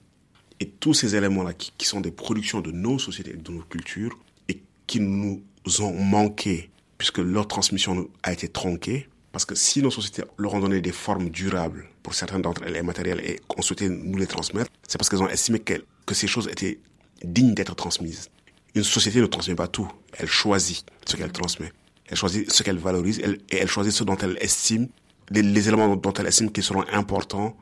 [0.60, 4.18] et tous ces éléments-là qui, qui sont des productions de nos sociétés de nos cultures
[4.48, 5.42] et qui nous
[5.80, 9.08] ont manqué puisque leur transmission a été tronquée.
[9.32, 12.82] Parce que si nos sociétés leur ont donné des formes durables, pour certaines d'entre elles
[12.82, 15.74] matérielles, et qu'on souhaitait nous les transmettre, c'est parce qu'elles ont estimé que,
[16.06, 16.78] que ces choses étaient
[17.22, 18.30] dignes d'être transmises.
[18.74, 19.90] Une société ne transmet pas tout.
[20.12, 21.72] Elle choisit ce qu'elle transmet.
[22.06, 24.88] Elle choisit ce qu'elle valorise et elle choisit ce dont elle estime,
[25.30, 27.56] les, éléments dont elle estime qu'ils seront importants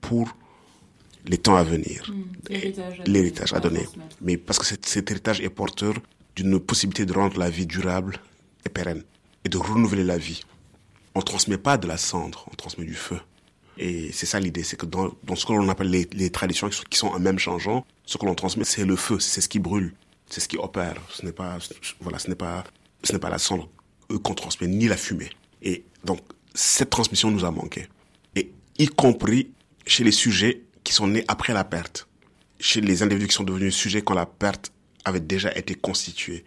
[0.00, 0.36] pour
[1.26, 2.10] les temps à venir.
[2.10, 3.04] Mmh.
[3.06, 3.86] L'héritage à, donner.
[4.20, 5.94] Mais parce que cet héritage est porteur
[6.36, 8.18] d'une possibilité de rendre la vie durable
[8.64, 9.02] et pérenne
[9.44, 10.42] et de renouveler la vie.
[11.14, 13.18] On ne transmet pas de la cendre, on transmet du feu.
[13.78, 16.68] Et c'est ça l'idée, c'est que dans, dans, ce que l'on appelle les, les, traditions
[16.68, 19.58] qui sont, en même changeant, ce que l'on transmet, c'est le feu, c'est ce qui
[19.58, 19.94] brûle,
[20.28, 20.96] c'est ce qui opère.
[21.10, 21.58] Ce n'est pas,
[22.00, 22.64] voilà, ce n'est pas,
[23.02, 23.68] ce n'est pas la cendre
[24.22, 25.30] qu'on transmet, ni la fumée.
[25.62, 26.20] Et donc,
[26.54, 27.88] cette transmission nous a manqué.
[28.36, 29.52] Et y compris
[29.86, 32.08] chez les sujets qui sont nés après la perte.
[32.58, 34.72] Chez les individus qui sont devenus sujets quand la perte
[35.04, 36.44] avait déjà été constituée.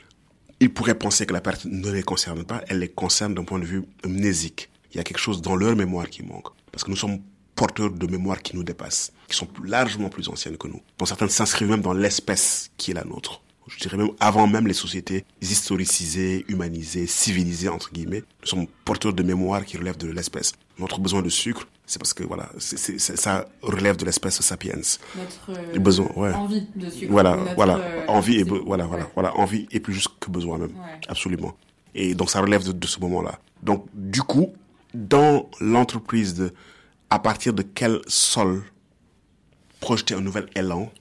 [0.59, 3.59] Ils pourraient penser que la perte ne les concerne pas, elle les concerne d'un point
[3.59, 4.69] de vue mnésique.
[4.91, 6.47] Il y a quelque chose dans leur mémoire qui manque.
[6.71, 7.19] Parce que nous sommes
[7.55, 11.29] porteurs de mémoires qui nous dépassent, qui sont largement plus anciennes que nous, dont certaines
[11.29, 13.41] s'inscrivent même dans l'espèce qui est la nôtre.
[13.67, 19.13] Je dirais même avant même les sociétés historicisées, humanisées, civilisées, entre guillemets, nous sommes porteurs
[19.13, 20.53] de mémoires qui relèvent de l'espèce.
[20.77, 24.75] Notre besoin de sucre, c'est parce que voilà, ça relève de l'espèce sapiens.
[24.75, 26.33] Notre euh, besoin, ouais.
[26.33, 27.11] envie de sucre.
[27.11, 30.73] Voilà, voilà, euh, envie et voilà, voilà, voilà, envie et plus juste que besoin même,
[31.07, 31.55] absolument.
[31.95, 33.39] Et donc ça relève de, de ce moment-là.
[33.63, 34.53] Donc du coup,
[34.93, 36.53] dans l'entreprise de,
[37.09, 38.63] à partir de quel sol
[39.79, 40.91] projeter un nouvel élan,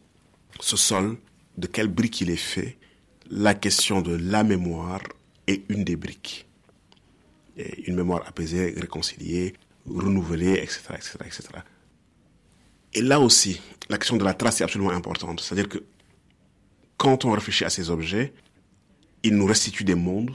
[0.60, 1.16] ce sol,
[1.58, 2.78] de quelle brique il est fait,
[3.30, 5.02] la question de la mémoire
[5.46, 6.46] est une des briques.
[7.56, 9.54] Et une mémoire apaisée, réconciliée,
[9.86, 11.42] renouvelée, etc., etc., etc.
[12.94, 15.40] Et là aussi, la question de la trace est absolument importante.
[15.40, 15.82] C'est-à-dire que
[16.96, 18.32] quand on réfléchit à ces objets,
[19.22, 20.30] ils nous restituent des mondes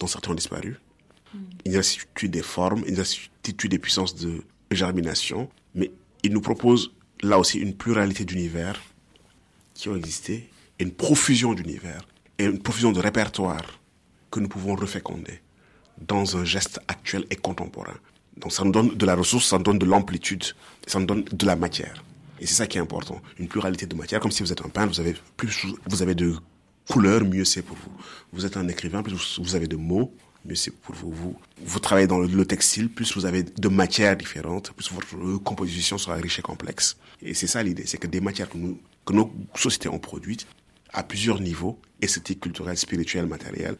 [0.00, 0.76] dont certains ont disparu.
[1.64, 5.90] Ils nous restituent des formes, ils nous restituent des puissances de germination, mais
[6.22, 6.92] ils nous proposent
[7.22, 8.82] là aussi une pluralité d'univers
[9.82, 12.06] qui ont existé, et une profusion d'univers,
[12.38, 13.80] et une profusion de répertoires
[14.30, 15.40] que nous pouvons reféconder
[16.00, 17.98] dans un geste actuel et contemporain.
[18.36, 20.44] Donc ça nous donne de la ressource, ça nous donne de l'amplitude,
[20.86, 22.04] ça nous donne de la matière.
[22.38, 24.68] Et c'est ça qui est important, une pluralité de matière, comme si vous êtes un
[24.68, 26.36] peintre, vous avez plus, vous avez de
[26.88, 27.92] couleurs, mieux c'est pour vous.
[28.32, 30.14] Vous êtes un écrivain, plus vous avez de mots,
[30.44, 31.10] mieux c'est pour vous.
[31.10, 31.36] vous.
[31.60, 36.14] Vous travaillez dans le, textile, plus vous avez de matières différentes, plus votre composition sera
[36.14, 36.96] riche et complexe.
[37.20, 40.46] Et c'est ça l'idée, c'est que des matières que nous, que nos sociétés ont produites
[40.92, 43.76] à plusieurs niveaux, esthétique, culturel, spirituel, matériel.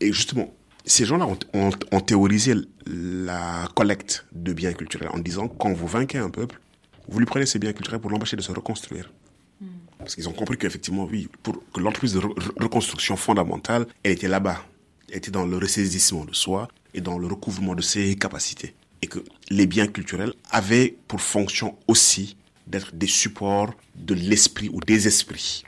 [0.00, 0.52] Et justement,
[0.84, 2.54] ces gens-là ont, ont, théorisé
[2.86, 6.60] la collecte de biens culturels en disant quand vous vainquez un peuple,
[7.08, 9.12] vous lui prenez ces biens culturels pour l'empêcher de se reconstruire.
[9.60, 9.66] Hmm.
[9.98, 14.64] Parce qu'ils ont compris qu'effectivement, oui, pour que l'entreprise de reconstruction fondamentale, elle était là-bas.
[15.08, 18.74] Elle était dans le ressaisissement de soi et dans le recouvrement de ses capacités.
[19.02, 19.20] Et que
[19.50, 22.36] les biens culturels avaient pour fonction aussi
[22.66, 25.64] d'être des supports de l'esprit ou des esprits,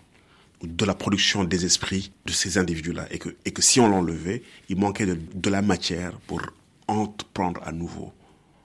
[0.61, 3.07] ou de la production des esprits de ces individus-là.
[3.11, 6.42] Et que, et que si on l'enlevait, il manquait de, de la matière pour
[6.86, 8.12] entreprendre à nouveau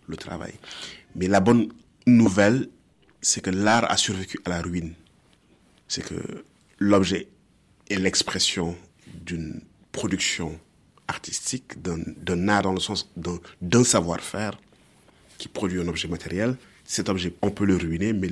[0.08, 0.54] le travail.
[1.16, 1.70] Mais la bonne
[2.08, 2.70] nouvelle,
[3.22, 4.94] c'est que l'art a survécu à la ruine.
[5.88, 6.44] C'est que
[6.80, 7.28] l'objet
[7.90, 8.76] est l'expression
[9.14, 9.62] d'une
[9.92, 10.60] production
[11.08, 13.12] artistique, d'un art dans le sens
[13.62, 14.60] d'un savoir-faire
[15.38, 16.58] qui produit un objet matériel,
[16.94, 18.30] cet objet, on peut le ruiner, mais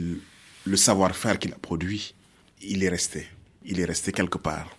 [0.65, 2.13] le, savoir-faire qu'il a produit,
[2.61, 3.27] il est resté.
[3.65, 4.77] Il est resté quelque part.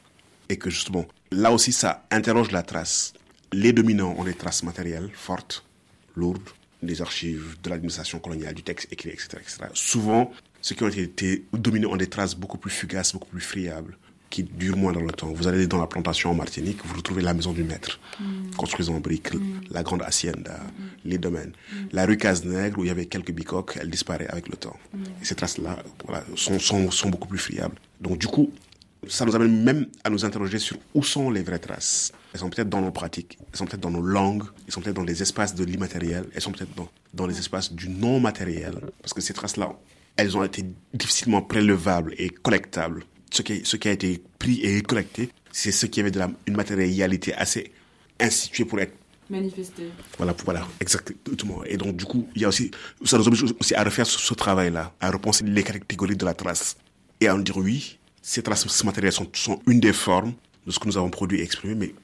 [0.48, 3.12] Et que justement, là aussi, ça interroge la trace.
[3.52, 5.64] Les dominants ont des traces matérielles fortes,
[6.16, 6.48] lourdes,
[6.82, 9.58] des archives de l'administration coloniale, du texte écrit, etc., etc.
[9.74, 13.96] Souvent, ceux qui ont été dominants ont des traces beaucoup plus fugaces, beaucoup plus friables,
[14.32, 15.30] qui dure moins dans le temps.
[15.30, 18.56] Vous allez dans la plantation en Martinique, vous retrouvez la maison du maître, mm.
[18.56, 19.60] construite en briques, mm.
[19.70, 20.82] la grande hacienda, mm.
[21.04, 21.52] les domaines.
[21.92, 24.78] La rue Casse-Nègre, où il y avait quelques bicoques, elle disparaît avec le temps.
[25.20, 25.76] Et ces traces-là
[26.06, 27.76] voilà, sont, sont, sont beaucoup plus friables.
[28.00, 28.50] Donc du coup,
[29.06, 32.10] ça nous amène même à nous interroger sur où sont les vraies traces.
[32.32, 34.96] Elles sont peut-être dans nos pratiques, elles sont peut-être dans nos langues, elles sont peut-être
[34.96, 38.76] dans les espaces de l'immatériel, elles sont peut-être dans, dans les espaces du non matériel.
[39.02, 39.76] Parce que ces traces-là,
[40.16, 40.64] elles ont été
[40.94, 45.86] difficilement prélevables et collectables ce qui, ce qui a été pris et collecté, c'est ce
[45.86, 47.72] qui avait de la, une matérialité assez
[48.20, 48.94] instituée pour être
[49.30, 49.90] manifesté.
[50.18, 51.64] Voilà, voilà, exactement.
[51.64, 52.70] Et donc, du coup, il y a aussi,
[53.04, 56.76] ça nous oblige aussi à refaire ce, travail-là, à repenser les catégories de la trace
[57.20, 60.34] et à en dire oui, ces traces matérielles sont, sont une des formes
[60.66, 61.94] de ce que nous avons produit et exprimé, mais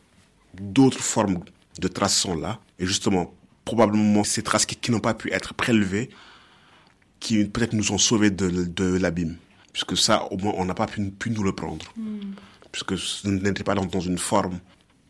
[0.59, 1.41] d'autres formes
[1.79, 2.59] de traces sont là.
[2.79, 3.35] Et justement,
[3.67, 6.09] probablement ces traces qui, qui n'ont pas pu être prélevées,
[7.21, 9.37] qui peut-être nous ont sauvés de, de l'abîme
[9.73, 11.87] puisque ça, au moins, on n'a pas pu, nous le prendre.
[11.97, 12.33] Hmm.
[12.73, 14.59] Puisque ce n'était pas dans, une forme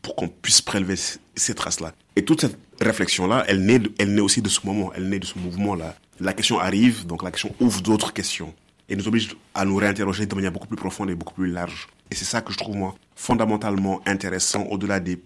[0.01, 0.95] pour qu'on puisse prélever
[1.35, 1.93] ces traces-là.
[2.15, 5.25] Et toute cette réflexion-là, elle naît, elle naît aussi de ce moment, elle naît de
[5.25, 5.95] ce mouvement-là.
[6.19, 8.53] La question arrive, donc la question ouvre d'autres questions
[8.89, 11.87] et nous oblige à nous réinterroger de manière beaucoup plus profonde et beaucoup plus large.
[12.09, 15.21] Et c'est ça que je trouve, moi, fondamentalement intéressant au-delà des,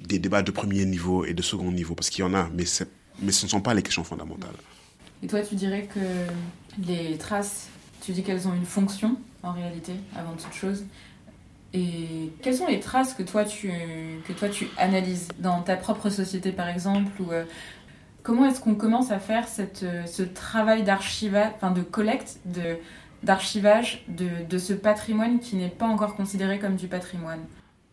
[0.00, 2.64] des débats de premier niveau et de second niveau, parce qu'il y en a, mais,
[3.20, 4.56] mais ce ne sont pas les questions fondamentales.
[5.22, 6.00] Et toi, tu dirais que
[6.86, 7.68] les traces,
[8.02, 10.84] tu dis qu'elles ont une fonction, en réalité, avant toute chose.
[11.72, 13.72] Et quelles sont les traces que toi tu,
[14.26, 17.44] que toi, tu analyses dans ta propre société, par exemple ou, euh,
[18.22, 22.76] Comment est-ce qu'on commence à faire cette, euh, ce travail d'archivage, enfin de collecte, de,
[23.22, 27.40] d'archivage de, de ce patrimoine qui n'est pas encore considéré comme du patrimoine?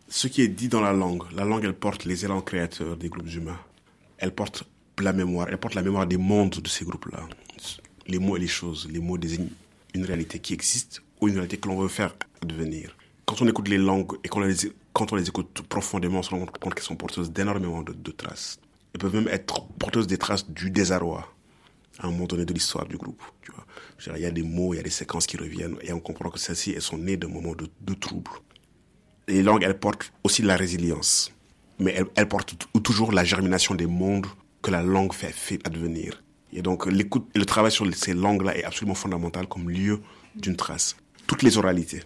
[0.08, 3.08] Ce qui est dit dans la langue, la langue, elle porte les élans créateurs des
[3.08, 3.58] groupes humains.
[4.18, 4.64] Elle porte
[5.00, 7.20] la mémoire, elle porte la mémoire des mondes de ces groupes-là.
[8.06, 9.50] Les mots et les choses, les mots désignent
[9.94, 12.14] une réalité qui existe ou une réalité que l'on veut faire
[12.44, 12.96] devenir.
[13.24, 14.54] Quand on écoute les langues et quand on les,
[14.92, 18.10] quand on les écoute profondément, on se rend compte qu'elles sont porteuses d'énormément de, de
[18.10, 18.58] traces.
[18.92, 21.28] Elles peuvent même être porteuses des traces du désarroi
[21.98, 23.22] à un moment donné de l'histoire du groupe.
[23.42, 24.16] Tu vois.
[24.16, 26.30] Il y a des mots, il y a des séquences qui reviennent et on comprend
[26.30, 28.30] que celles-ci, elles sont nées d'un moment de, de trouble.
[29.28, 31.32] Les langues, elles portent aussi la résilience,
[31.78, 34.26] mais elles, elles, portent toujours la germination des mondes
[34.62, 36.22] que la langue fait, fait advenir.
[36.52, 40.00] Et donc l'écoute et le travail sur ces langues-là est absolument fondamental comme lieu
[40.34, 40.96] d'une trace.
[41.26, 42.02] Toutes les oralités.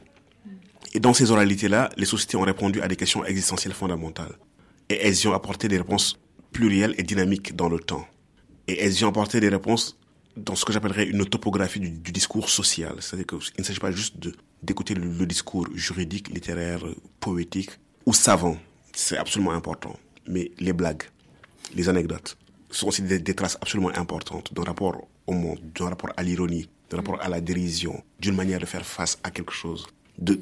[0.92, 4.36] Et dans ces oralités-là, les sociétés ont répondu à des questions existentielles fondamentales.
[4.88, 6.18] Et elles y ont apporté des réponses
[6.52, 8.06] plurielles et dynamiques dans le temps.
[8.68, 9.98] Et elles y ont apporté des réponses
[10.36, 12.94] dans ce que j'appellerais une topographie du, discours social.
[13.00, 14.16] C'est-à-dire qu'il ne s'agit pas juste
[14.62, 16.84] d'écouter le, discours juridique, littéraire,
[17.18, 17.70] poétique
[18.06, 18.56] ou savant.
[18.92, 19.98] C'est absolument important.
[20.28, 21.04] Mais les blagues,
[21.74, 22.36] les anecdotes
[22.78, 26.68] sont aussi des, des traces absolument importantes d'un rapport au monde, d'un rapport à l'ironie,
[26.90, 29.86] d'un rapport à la dérision, d'une manière de faire face à quelque chose,
[30.18, 30.40] de,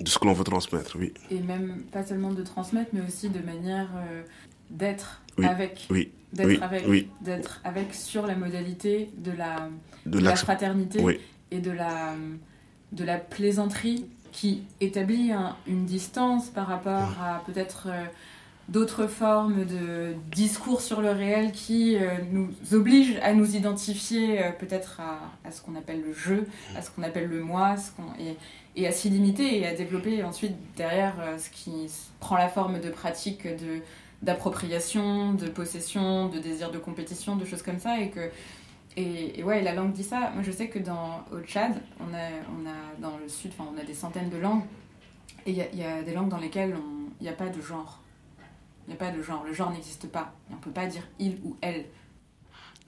[0.00, 1.12] de ce que l'on veut transmettre, oui.
[1.30, 4.22] Et même pas seulement de transmettre, mais aussi de manière euh,
[4.70, 7.08] d'être oui, avec, oui, d'être oui, avec, oui.
[7.22, 9.68] d'être avec sur la modalité de la,
[10.06, 11.20] De de la fraternité
[11.50, 12.14] et de la,
[12.92, 18.04] de la plaisanterie qui établit un- une distance par rapport à peut-être euh,
[18.68, 24.50] d'autres formes de discours sur le réel qui euh, nous obligent à nous identifier euh,
[24.52, 26.46] peut-être à, ce qu'on appelle le jeu,
[26.76, 27.76] à ce qu'on appelle le moi,
[28.76, 31.90] et, à s'y limiter et à développer ensuite derrière euh, ce qui
[32.20, 33.80] prend la forme de pratiques de
[34.20, 38.30] d'appropriation, de possession, de désir de compétition, de choses comme ça et que
[38.96, 40.32] et, ouais, la langue dit ça.
[40.34, 43.84] Moi, je sais que au Tchad, on a, on a dans le sud, on a
[43.84, 44.64] des centaines de langues.
[45.46, 46.74] Et il y, y a des langues dans lesquelles
[47.20, 48.00] il n'y a pas de genre.
[48.88, 49.44] Il n'y a pas de genre.
[49.44, 50.34] Le genre n'existe pas.
[50.48, 51.84] Et on ne peut pas dire il ou elle.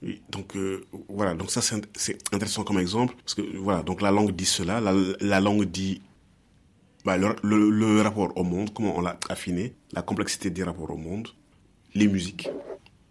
[0.03, 3.83] Oui, donc euh, voilà, donc ça c'est int- c'est intéressant comme exemple parce que voilà,
[3.83, 6.01] donc la langue dit cela, la, la langue dit
[7.05, 10.91] bah, le, le, le rapport au monde, comment on l'a affiné, la complexité des rapports
[10.91, 11.29] au monde,
[11.95, 12.49] les musiques,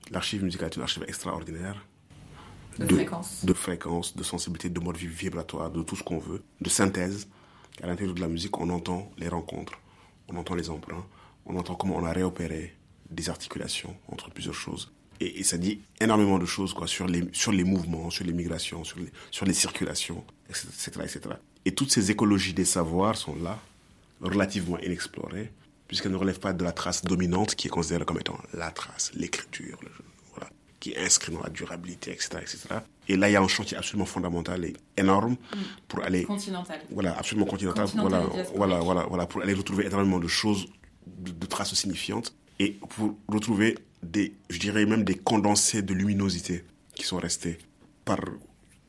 [0.09, 1.85] l'archive musicale est une archive extraordinaire
[2.79, 3.45] De fréquence.
[3.45, 7.27] de fréquence, de sensibilité, de mode vi- vibratoire, de tout ce qu'on veut, de synthèse.
[7.83, 9.73] À l'intérieur de la musique, on entend les rencontres,
[10.27, 11.05] on entend les emprunts,
[11.45, 12.73] on entend comment on a réopéré
[13.09, 14.91] des articulations entre plusieurs choses.
[15.19, 18.33] Et, et ça dit énormément de choses quoi, sur, les, sur les mouvements, sur les
[18.33, 21.19] migrations, sur les, sur les circulations, etc., etc.
[21.65, 23.59] Et toutes ces écologies des savoirs sont là,
[24.21, 25.51] relativement inexplorées,
[25.87, 29.11] puisqu'elles ne relèvent pas de la trace dominante qui est considérée comme étant la trace,
[29.15, 29.89] l'écriture, le-
[30.31, 30.49] voilà,
[30.79, 32.59] qui est inscrit dans la durabilité, etc., etc.
[33.07, 35.35] Et là, il y a un chantier absolument fondamental et énorme
[35.87, 36.81] pour aller Continentale.
[36.91, 37.85] voilà, absolument continental.
[37.85, 40.67] Continental voilà, voilà, voilà, pour aller retrouver énormément de choses,
[41.07, 46.63] de, de traces signifiantes et pour retrouver des, je dirais même des condensés de luminosité
[46.93, 47.57] qui sont restés
[48.05, 48.19] par,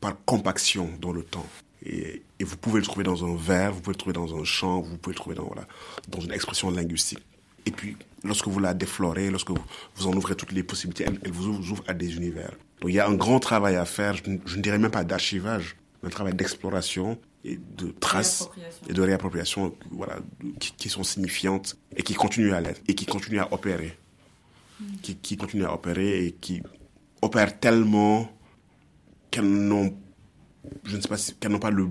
[0.00, 1.46] par compaction dans le temps.
[1.86, 4.80] Et, vous pouvez le trouver dans un vers, vous pouvez le trouver dans un chant,
[4.80, 5.66] vous pouvez le trouver dans, voilà,
[6.08, 7.20] dans une expression linguistique.
[7.66, 11.48] Et puis, lorsque vous la déflorez, lorsque vous, en ouvrez toutes les possibilités, elle, vous
[11.48, 12.52] ouvre, à des univers.
[12.80, 15.04] Donc il y a un grand travail à faire, je, je ne dirais même pas
[15.04, 18.48] d'archivage, un travail d'exploration et de traces
[18.88, 20.16] et de réappropriation voilà,
[20.58, 23.96] qui, qui sont signifiantes et qui continuent à l'être et qui continuent à opérer.
[25.02, 26.62] Qui, qui continuent à opérer et qui
[27.22, 28.30] opèrent tellement
[29.30, 29.94] qu'elles n'ont
[30.84, 31.88] je ne sais pas qu'elles n'ont pas le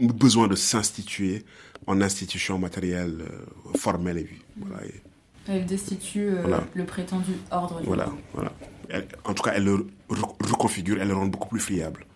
[0.00, 1.44] besoin de s'instituer
[1.86, 5.02] en institution matérielle euh, formelle et voilà, et-
[5.48, 6.64] Elle destitue euh, Voilà.
[6.74, 8.18] le prétendu ordre du voilà, monde.
[8.32, 8.52] voilà.
[8.88, 12.06] Elle- en tout cas, elle le re- reconfigure, elle le rend beaucoup plus friable.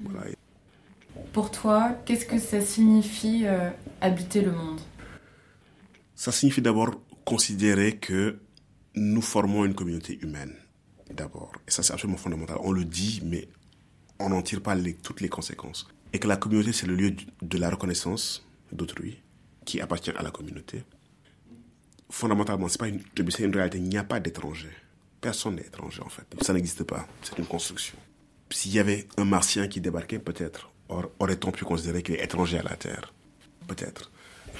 [0.00, 0.28] Voilà.
[0.30, 0.34] Et
[1.32, 3.70] Pour toi, qu'est-ce que ça signifie euh,
[4.00, 4.80] habiter le monde?
[6.14, 8.40] Ça signifie d'abord considérer que
[8.94, 10.54] nous formons une communauté humaine,
[11.10, 11.52] d'abord.
[11.66, 12.56] Et ça, c'est absolument fondamental.
[12.62, 13.48] On le dit, mais
[14.18, 15.86] on n'en tire pas toutes les conséquences.
[16.12, 19.22] Et que la communauté, c'est le lieu de la reconnaissance d'autrui,
[19.64, 20.82] qui appartient à la communauté.
[22.10, 23.78] fondamentalement, c'est pas une, une réalité.
[23.78, 24.74] Il n'y a pas d'étrangers.
[25.20, 26.24] Personne n'est étranger, en fait.
[26.42, 27.06] Ça n'existe pas.
[27.22, 27.98] C'est une construction.
[28.50, 32.62] S'il y avait un martien qui débarquait, peut-être aurait-on pu considérer qu'il est étranger à
[32.62, 33.12] la Terre.
[33.66, 34.10] Peut-être.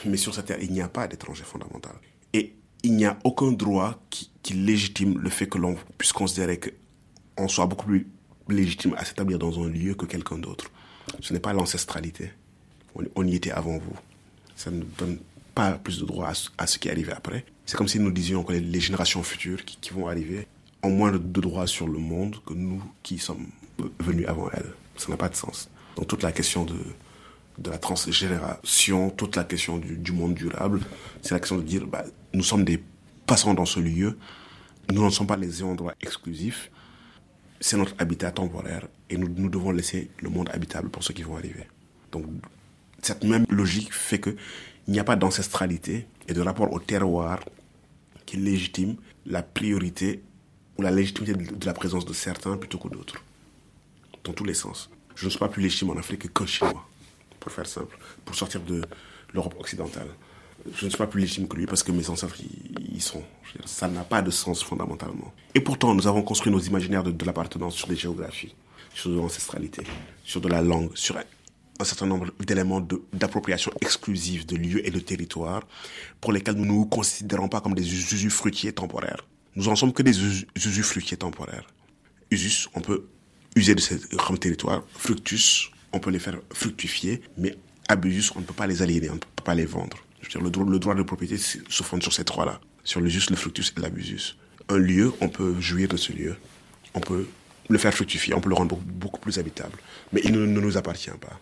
[0.04, 1.94] Mais sur cette Terre, il n'y a pas d'étranger fondamental.
[2.32, 6.60] Et il n'y a aucun droit qui, qui légitime le fait que l'on puisse considérer
[6.60, 8.06] qu'on soit beaucoup plus
[8.48, 10.70] légitime à s'établir dans un lieu que quelqu'un d'autre.
[11.20, 12.30] Ce n'est pas l'ancestralité.
[13.14, 13.96] On, y était avant vous.
[14.56, 15.18] Ça ne donne
[15.54, 17.44] pas plus de droit à, ce qui est arrivé après.
[17.66, 20.46] C'est comme si nous disions que les, générations futures qui, vont arriver
[20.82, 23.46] ont moins de, droits sur le monde que nous qui sommes
[24.00, 24.72] venus avant elles.
[24.96, 25.68] Ça n'a pas de sens.
[25.98, 26.76] Donc toute la question de,
[27.68, 30.80] la transgénération, toute la question du, monde durable,
[31.22, 32.80] c'est la question de dire, bah, nous sommes des
[33.26, 34.16] passants dans ce lieu,
[34.92, 36.70] nous ne sommes pas les endroits exclusifs,
[37.60, 41.24] c'est notre habitat temporaire et nous, nous devons laisser le monde habitable pour ceux qui
[41.24, 41.66] vont arriver.
[42.12, 42.26] Donc,
[43.02, 44.36] cette même logique fait qu'il
[44.86, 47.40] n'y a pas d'ancestralité et de rapport au terroir
[48.24, 48.94] qui légitime
[49.26, 50.22] la priorité
[50.78, 53.16] ou la légitimité de la présence de certains plutôt que d'autres.
[54.22, 54.90] Dans tous les sens.
[55.18, 56.86] Je ne suis pas plus légitime en Afrique qu'un Chinois,
[57.40, 58.82] pour faire simple, pour sortir de
[59.34, 60.06] l'Europe occidentale.
[60.72, 63.24] Je ne suis pas plus légitime que lui parce que mes ancêtres y, sont.
[63.64, 65.32] ça n'a pas de sens fondamentalement.
[65.56, 68.54] Et pourtant, nous avons construit nos imaginaires de, de l'appartenance sur des géographies,
[68.94, 69.82] sur de l'ancestralité,
[70.22, 75.00] sur de la langue, sur un certain nombre d'éléments d'appropriation exclusive de lieux et de
[75.00, 75.66] territoires
[76.20, 79.26] pour lesquels nous ne nous considérons pas comme des usufruitiers temporaires.
[79.56, 80.16] Nous en sommes que des
[80.54, 81.66] usufruitiers temporaires.
[82.30, 83.08] Usus, on peut
[83.56, 84.82] user de ces grands territoires.
[84.94, 87.56] Fructus, on peut les faire fructifier, mais
[87.88, 89.96] abusus, on ne peut pas les aliéner, on ne peut pas les vendre.
[90.20, 93.00] Je veux dire, le, droit, le droit de propriété se fonde sur ces trois-là, sur
[93.00, 94.36] l'usus, le fructus et l'abusus.
[94.68, 96.36] Un lieu, on peut jouir de ce lieu,
[96.94, 97.26] on peut
[97.68, 99.78] le faire fructifier, on peut le rendre beaucoup, plus habitable,
[100.12, 101.38] mais il ne nous appartient pas.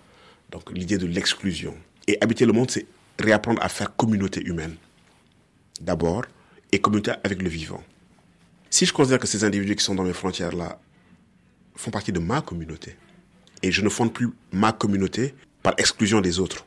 [0.51, 1.75] Donc l'idée de l'exclusion.
[2.07, 2.87] Et habiter le monde, c'est
[3.19, 4.77] réapprendre à faire communauté humaine,
[5.81, 6.25] d'abord,
[6.73, 7.83] et communauté avec le vivant.
[8.71, 10.79] Si je considère que ces individus qui sont dans mes frontières-là
[11.77, 12.97] font partie de ma communauté,
[13.63, 16.67] et je ne fonde plus ma communauté par exclusion des autres,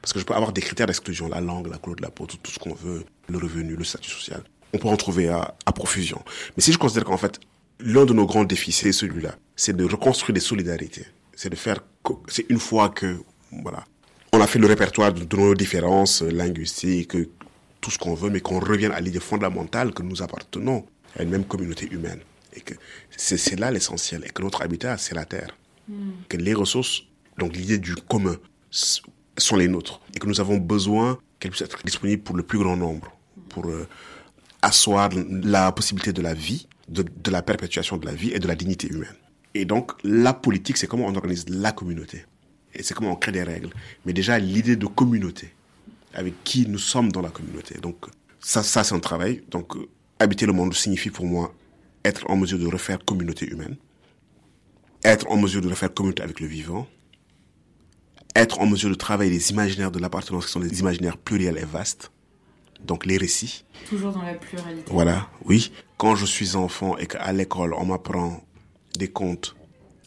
[0.00, 2.26] parce que je peux avoir des critères d'exclusion, la langue, la couleur de la peau,
[2.26, 4.42] tout, ce qu'on veut, le revenu, le statut social.
[4.72, 6.22] On peut en trouver à, à profusion.
[6.56, 7.40] Mais si je considère qu'en fait,
[7.80, 11.80] l'un de nos grands défis, c'est celui-là, c'est de reconstruire des solidarités c'est de faire,
[12.28, 13.84] c'est une fois que, voilà,
[14.32, 17.16] on a fait le répertoire de, nos différences linguistiques,
[17.80, 20.84] tout ce qu'on veut, mais qu'on revienne à l'idée fondamentale que nous appartenons
[21.16, 22.20] à une même communauté humaine.
[22.54, 22.74] Et que
[23.16, 24.24] c'est là l'essentiel.
[24.26, 25.56] Et que notre habitat, c'est la terre.
[25.88, 26.12] Hmm.
[26.28, 27.02] Que les ressources,
[27.38, 28.36] donc l'idée du commun,
[28.70, 30.00] sont les nôtres.
[30.14, 33.12] Et que nous avons besoin qu'elles puissent être disponibles pour le plus grand nombre.
[33.48, 33.86] Pour euh,
[34.62, 38.54] asseoir la possibilité de la vie, de la perpétuation de la vie et de la
[38.54, 39.16] dignité humaine.
[39.54, 42.24] Et donc, la politique, c'est comment on organise la communauté.
[42.74, 43.70] Et c'est comment on crée des règles.
[44.04, 45.54] Mais déjà, l'idée de communauté,
[46.12, 47.78] avec qui nous sommes dans la communauté.
[47.80, 48.06] Donc,
[48.40, 49.42] ça, ça c'est un travail.
[49.50, 49.88] Donc, euh,
[50.18, 51.54] habiter le monde signifie pour moi
[52.04, 53.76] être en mesure de refaire communauté humaine,
[55.02, 56.86] être en mesure de refaire communauté avec le vivant,
[58.36, 61.64] être en mesure de travailler les imaginaires de l'appartenance qui sont des imaginaires pluriels et
[61.64, 62.10] vastes,
[62.84, 63.64] donc les récits.
[63.88, 64.92] Toujours dans la pluralité.
[64.92, 65.72] Voilà, oui.
[65.96, 68.44] Quand je suis enfant et qu'à l'école, on m'apprend
[68.98, 69.56] des contes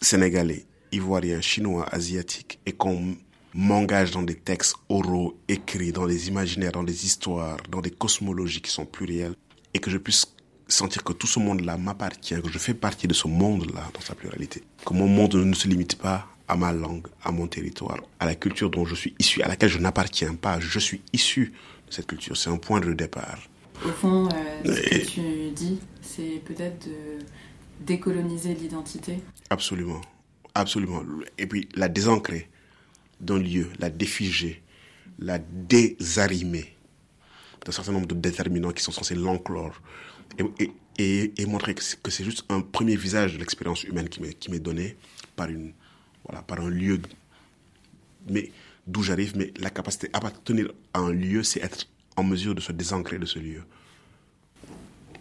[0.01, 3.15] sénégalais, ivoiriens, chinois, asiatiques, et qu'on
[3.53, 8.61] m'engage dans des textes oraux, écrits, dans des imaginaires, dans des histoires, dans des cosmologies
[8.61, 9.35] qui sont plurielles,
[9.73, 10.27] et que je puisse
[10.67, 14.15] sentir que tout ce monde-là m'appartient, que je fais partie de ce monde-là dans sa
[14.15, 18.25] pluralité, que mon monde ne se limite pas à ma langue, à mon territoire, à
[18.25, 21.53] la culture dont je suis issu, à laquelle je n'appartiens pas, je suis issu
[21.87, 23.39] de cette culture, c'est un point de départ.
[23.85, 27.19] Au fond, euh, ce que tu dis, c'est peut-être de
[27.81, 29.19] décoloniser l'identité.
[29.49, 30.01] Absolument,
[30.55, 31.03] absolument.
[31.37, 32.49] Et puis la désancrer
[33.19, 34.63] d'un lieu, la défiger,
[35.19, 36.75] la désarimer
[37.65, 39.81] d'un certain nombre de déterminants qui sont censés l'enclore
[40.37, 44.59] et, et, et, montrer que c'est juste un premier visage de l'expérience humaine qui m'est
[44.59, 44.97] donné
[45.35, 45.73] par, une,
[46.25, 46.99] voilà, par un lieu,
[48.29, 48.51] mais
[48.85, 52.61] d'où j'arrive, mais la capacité à appartenir à un lieu, c'est être en mesure de
[52.61, 53.63] se désancrer de ce lieu.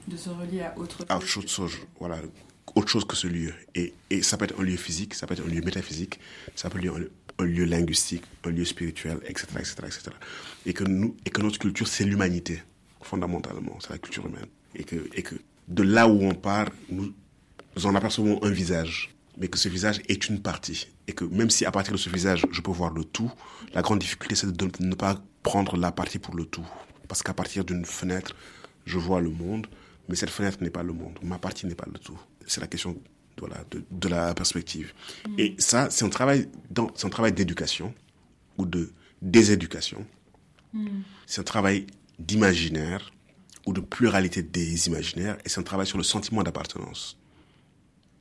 [0.09, 1.07] De se relier à autre chose.
[1.09, 2.19] À autre chose, voilà,
[2.75, 3.53] autre chose que ce lieu.
[3.75, 6.21] Et, et, ça peut être un lieu physique, ça peut être un lieu métaphysique,
[6.55, 10.01] ça peut être un, lieu linguistique, un lieu spirituel, etc., etc., etc.
[10.65, 12.63] Et que nous, et que notre culture, c'est l'humanité,
[13.03, 14.47] fondamentalement, c'est la culture humaine.
[14.77, 15.35] Et que, et que
[15.69, 17.13] de là où on part, nous
[17.85, 20.89] en apercevons un visage, mais que ce visage est une partie.
[21.09, 23.33] Et que même si à partir de ce visage, je peux voir le tout,
[23.75, 26.67] la grande difficulté, c'est de ne pas prendre la partie pour le tout.
[27.09, 28.35] Parce qu'à partir d'une fenêtre,
[28.85, 29.67] je vois le monde,
[30.09, 31.19] mais cette fenêtre n'est pas le monde.
[31.23, 32.19] Ma partie n'est pas le tout.
[32.47, 32.97] C'est la question
[33.39, 34.93] voilà, de, de la perspective.
[35.29, 35.35] Mm.
[35.39, 37.95] Et ça, c'est un travail, un travail d'éducation
[38.59, 40.07] ou de déséducation.
[40.73, 41.01] Mm.
[41.27, 41.87] C'est un travail
[42.19, 43.13] d'imaginaire
[43.67, 47.19] ou de pluralité des imaginaires, et c'est un travail sur le sentiment d'appartenance.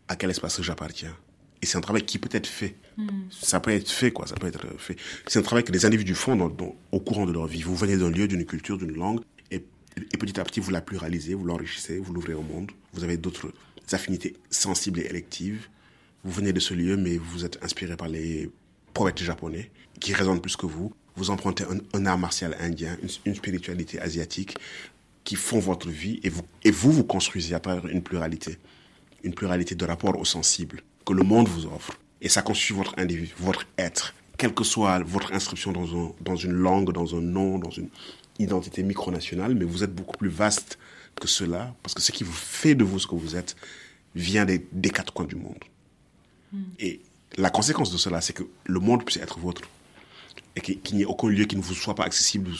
[0.07, 1.15] À quel espace j'appartiens
[1.61, 2.75] Et c'est un travail qui peut être fait.
[3.31, 4.27] Ça peut être fait, quoi.
[4.27, 4.95] Ça peut être fait.
[5.27, 7.61] C'est un travail que les individus font dans- au courant de leur vie.
[7.63, 9.21] Vous venez d'un lieu, d'une culture, d'une langue,
[9.51, 9.63] et,
[9.97, 12.71] et petit à petit, vous la pluralisez, vous l'enrichissez, vous l'ouvrez au monde.
[12.93, 13.51] Vous avez d'autres
[13.91, 15.67] affinités sensibles et électives.
[16.23, 18.49] Vous venez de ce lieu, mais vous êtes inspiré par les
[18.93, 19.69] poètes japonais
[19.99, 20.93] qui résonnent plus que vous.
[21.15, 24.55] Vous empruntez un, un art martial indien, une, une spiritualité asiatique
[25.25, 28.57] qui font votre vie et vous, et vous vous construisez à travers une pluralité.
[29.23, 31.99] Une pluralité de rapports au sensible que le monde vous offre.
[32.21, 34.13] Et ça constitue votre individu, votre être.
[34.37, 37.89] Quelle que soit votre inscription dans, un, dans une langue, dans un nom, dans une
[38.39, 40.77] identité micronationale, mais vous êtes beaucoup plus vaste
[41.19, 43.55] que cela, parce que ce qui vous fait de vous ce que vous êtes
[44.13, 45.63] vient des, des quatre coins du monde.
[46.79, 47.01] Et
[47.37, 49.61] la conséquence de cela, c'est que le monde puisse être vôtre.
[50.55, 52.51] Et qu'il n'y ait aucun lieu qui ne vous soit pas accessible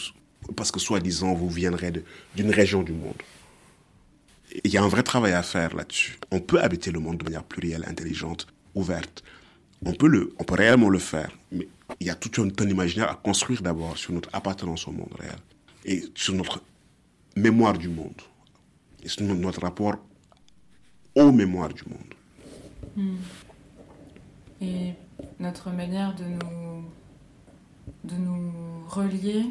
[0.56, 1.92] parce que soi-disant vous viendrez
[2.34, 3.20] d'une région du monde.
[4.64, 6.18] Il y a un vrai travail à faire là-dessus.
[6.30, 9.22] On peut habiter le monde de manière plurielle, intelligente, ouverte.
[9.84, 11.30] On peut, le, on peut réellement le faire.
[11.52, 11.68] Mais
[12.00, 15.36] il y a tout un, imaginaire à construire d'abord sur notre appartenance au monde réel.
[15.84, 16.62] Et sur notre
[17.36, 18.20] mémoire du monde.
[19.02, 19.96] Et sur notre rapport
[21.14, 23.08] aux mémoires du monde.
[24.60, 24.94] Et
[25.38, 26.84] notre manière de nous,
[28.04, 28.52] de nous
[28.88, 29.44] relier,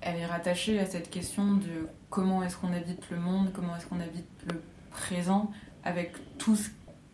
[0.00, 3.86] elle est rattachée à cette question de comment est-ce qu'on habite le monde, comment est-ce
[3.86, 5.50] qu'on habite le présent,
[5.84, 6.68] avec tout ce,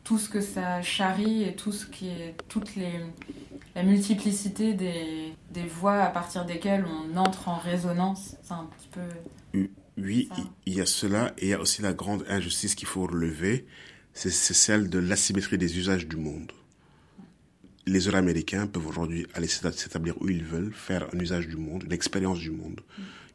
[0.04, 3.00] tout ce que ça charrie et tout ce qui est toute les,
[3.74, 8.36] la multiplicité des, des voies à partir desquelles on entre en résonance.
[8.42, 9.68] C'est un petit peu.
[9.98, 10.42] Oui, Ça.
[10.66, 13.66] il y a cela et il y a aussi la grande injustice qu'il faut relever,
[14.14, 16.50] c'est celle de l'asymétrie des usages du monde.
[17.86, 21.82] Les Euro-Américains peuvent aujourd'hui aller s'éta- s'établir où ils veulent, faire un usage du monde,
[21.84, 22.80] une expérience du monde.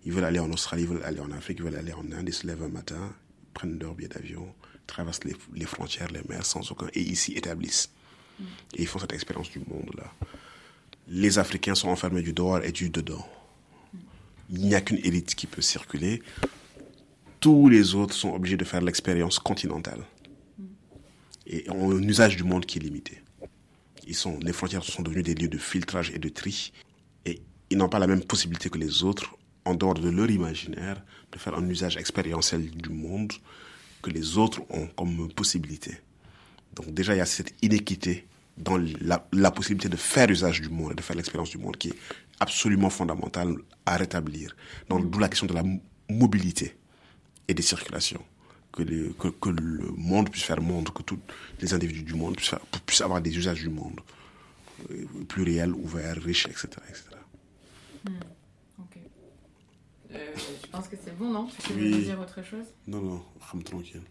[0.06, 2.28] Ils veulent aller en Australie, ils veulent aller en Afrique, ils veulent aller en Inde,
[2.28, 3.14] ils se lèvent un matin,
[3.54, 4.48] prennent leur billet d'avion,
[4.86, 7.90] traversent les, les frontières, les mers sans aucun, et ici établissent.
[8.76, 10.14] Et ils font cette expérience du monde-là.
[11.10, 13.28] Les Africains sont enfermés du dehors et du dedans.
[14.50, 16.22] Il n'y a qu'une élite qui peut circuler.
[17.42, 20.06] Tous les autres sont obligés de faire l'expérience continentale.
[21.48, 23.22] Et ont un usage du monde qui est limité.
[24.08, 26.72] Ils sont, les frontières sont devenues des lieux de filtrage et de tri.
[27.26, 29.36] Et ils n'ont pas la même possibilité que les autres,
[29.66, 33.34] en dehors de leur imaginaire, de faire un usage expérientiel du monde
[34.02, 35.98] que les autres ont comme possibilité.
[36.76, 38.28] Donc déjà, il y a cette inéquité
[38.58, 41.90] dans la, possibilité de faire usage du monde et de faire l'expérience du monde qui
[41.90, 41.98] est
[42.40, 43.56] absolument fondamentale
[43.86, 44.56] à rétablir.
[44.90, 46.78] D'où la question de la mo- mobilité
[47.48, 48.24] et des circulations.
[48.72, 51.18] Que, les- que, que le monde puisse faire monde, que tous
[51.62, 54.00] les individus du monde puissent, faire- puissent avoir des usages du monde.
[54.92, 56.68] euh, Pluriels, ouverts, riches, etc.
[56.90, 57.04] etc.
[58.80, 58.98] Ok.
[60.14, 60.18] Euh,
[60.64, 61.48] je pense que c'est bon, non?
[61.66, 62.04] Tu veux Oui.
[62.04, 62.66] dire autre chose?
[62.88, 64.02] Non, non, rame tranquille.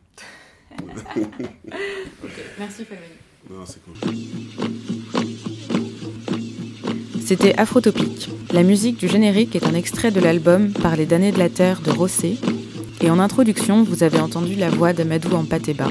[2.59, 3.07] Merci, Fabien.
[3.49, 3.95] Non, c'est cool.
[7.25, 8.29] C'était Afrotopique.
[8.53, 11.91] La musique du générique est un extrait de l'album Parler d'années de la Terre de
[11.91, 12.39] Rossé.
[13.01, 15.91] Et en introduction, vous avez entendu la voix d'Amadou Ampateba.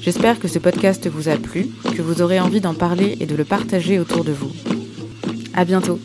[0.00, 3.36] J'espère que ce podcast vous a plu, que vous aurez envie d'en parler et de
[3.36, 4.52] le partager autour de vous.
[5.54, 5.98] À bientôt!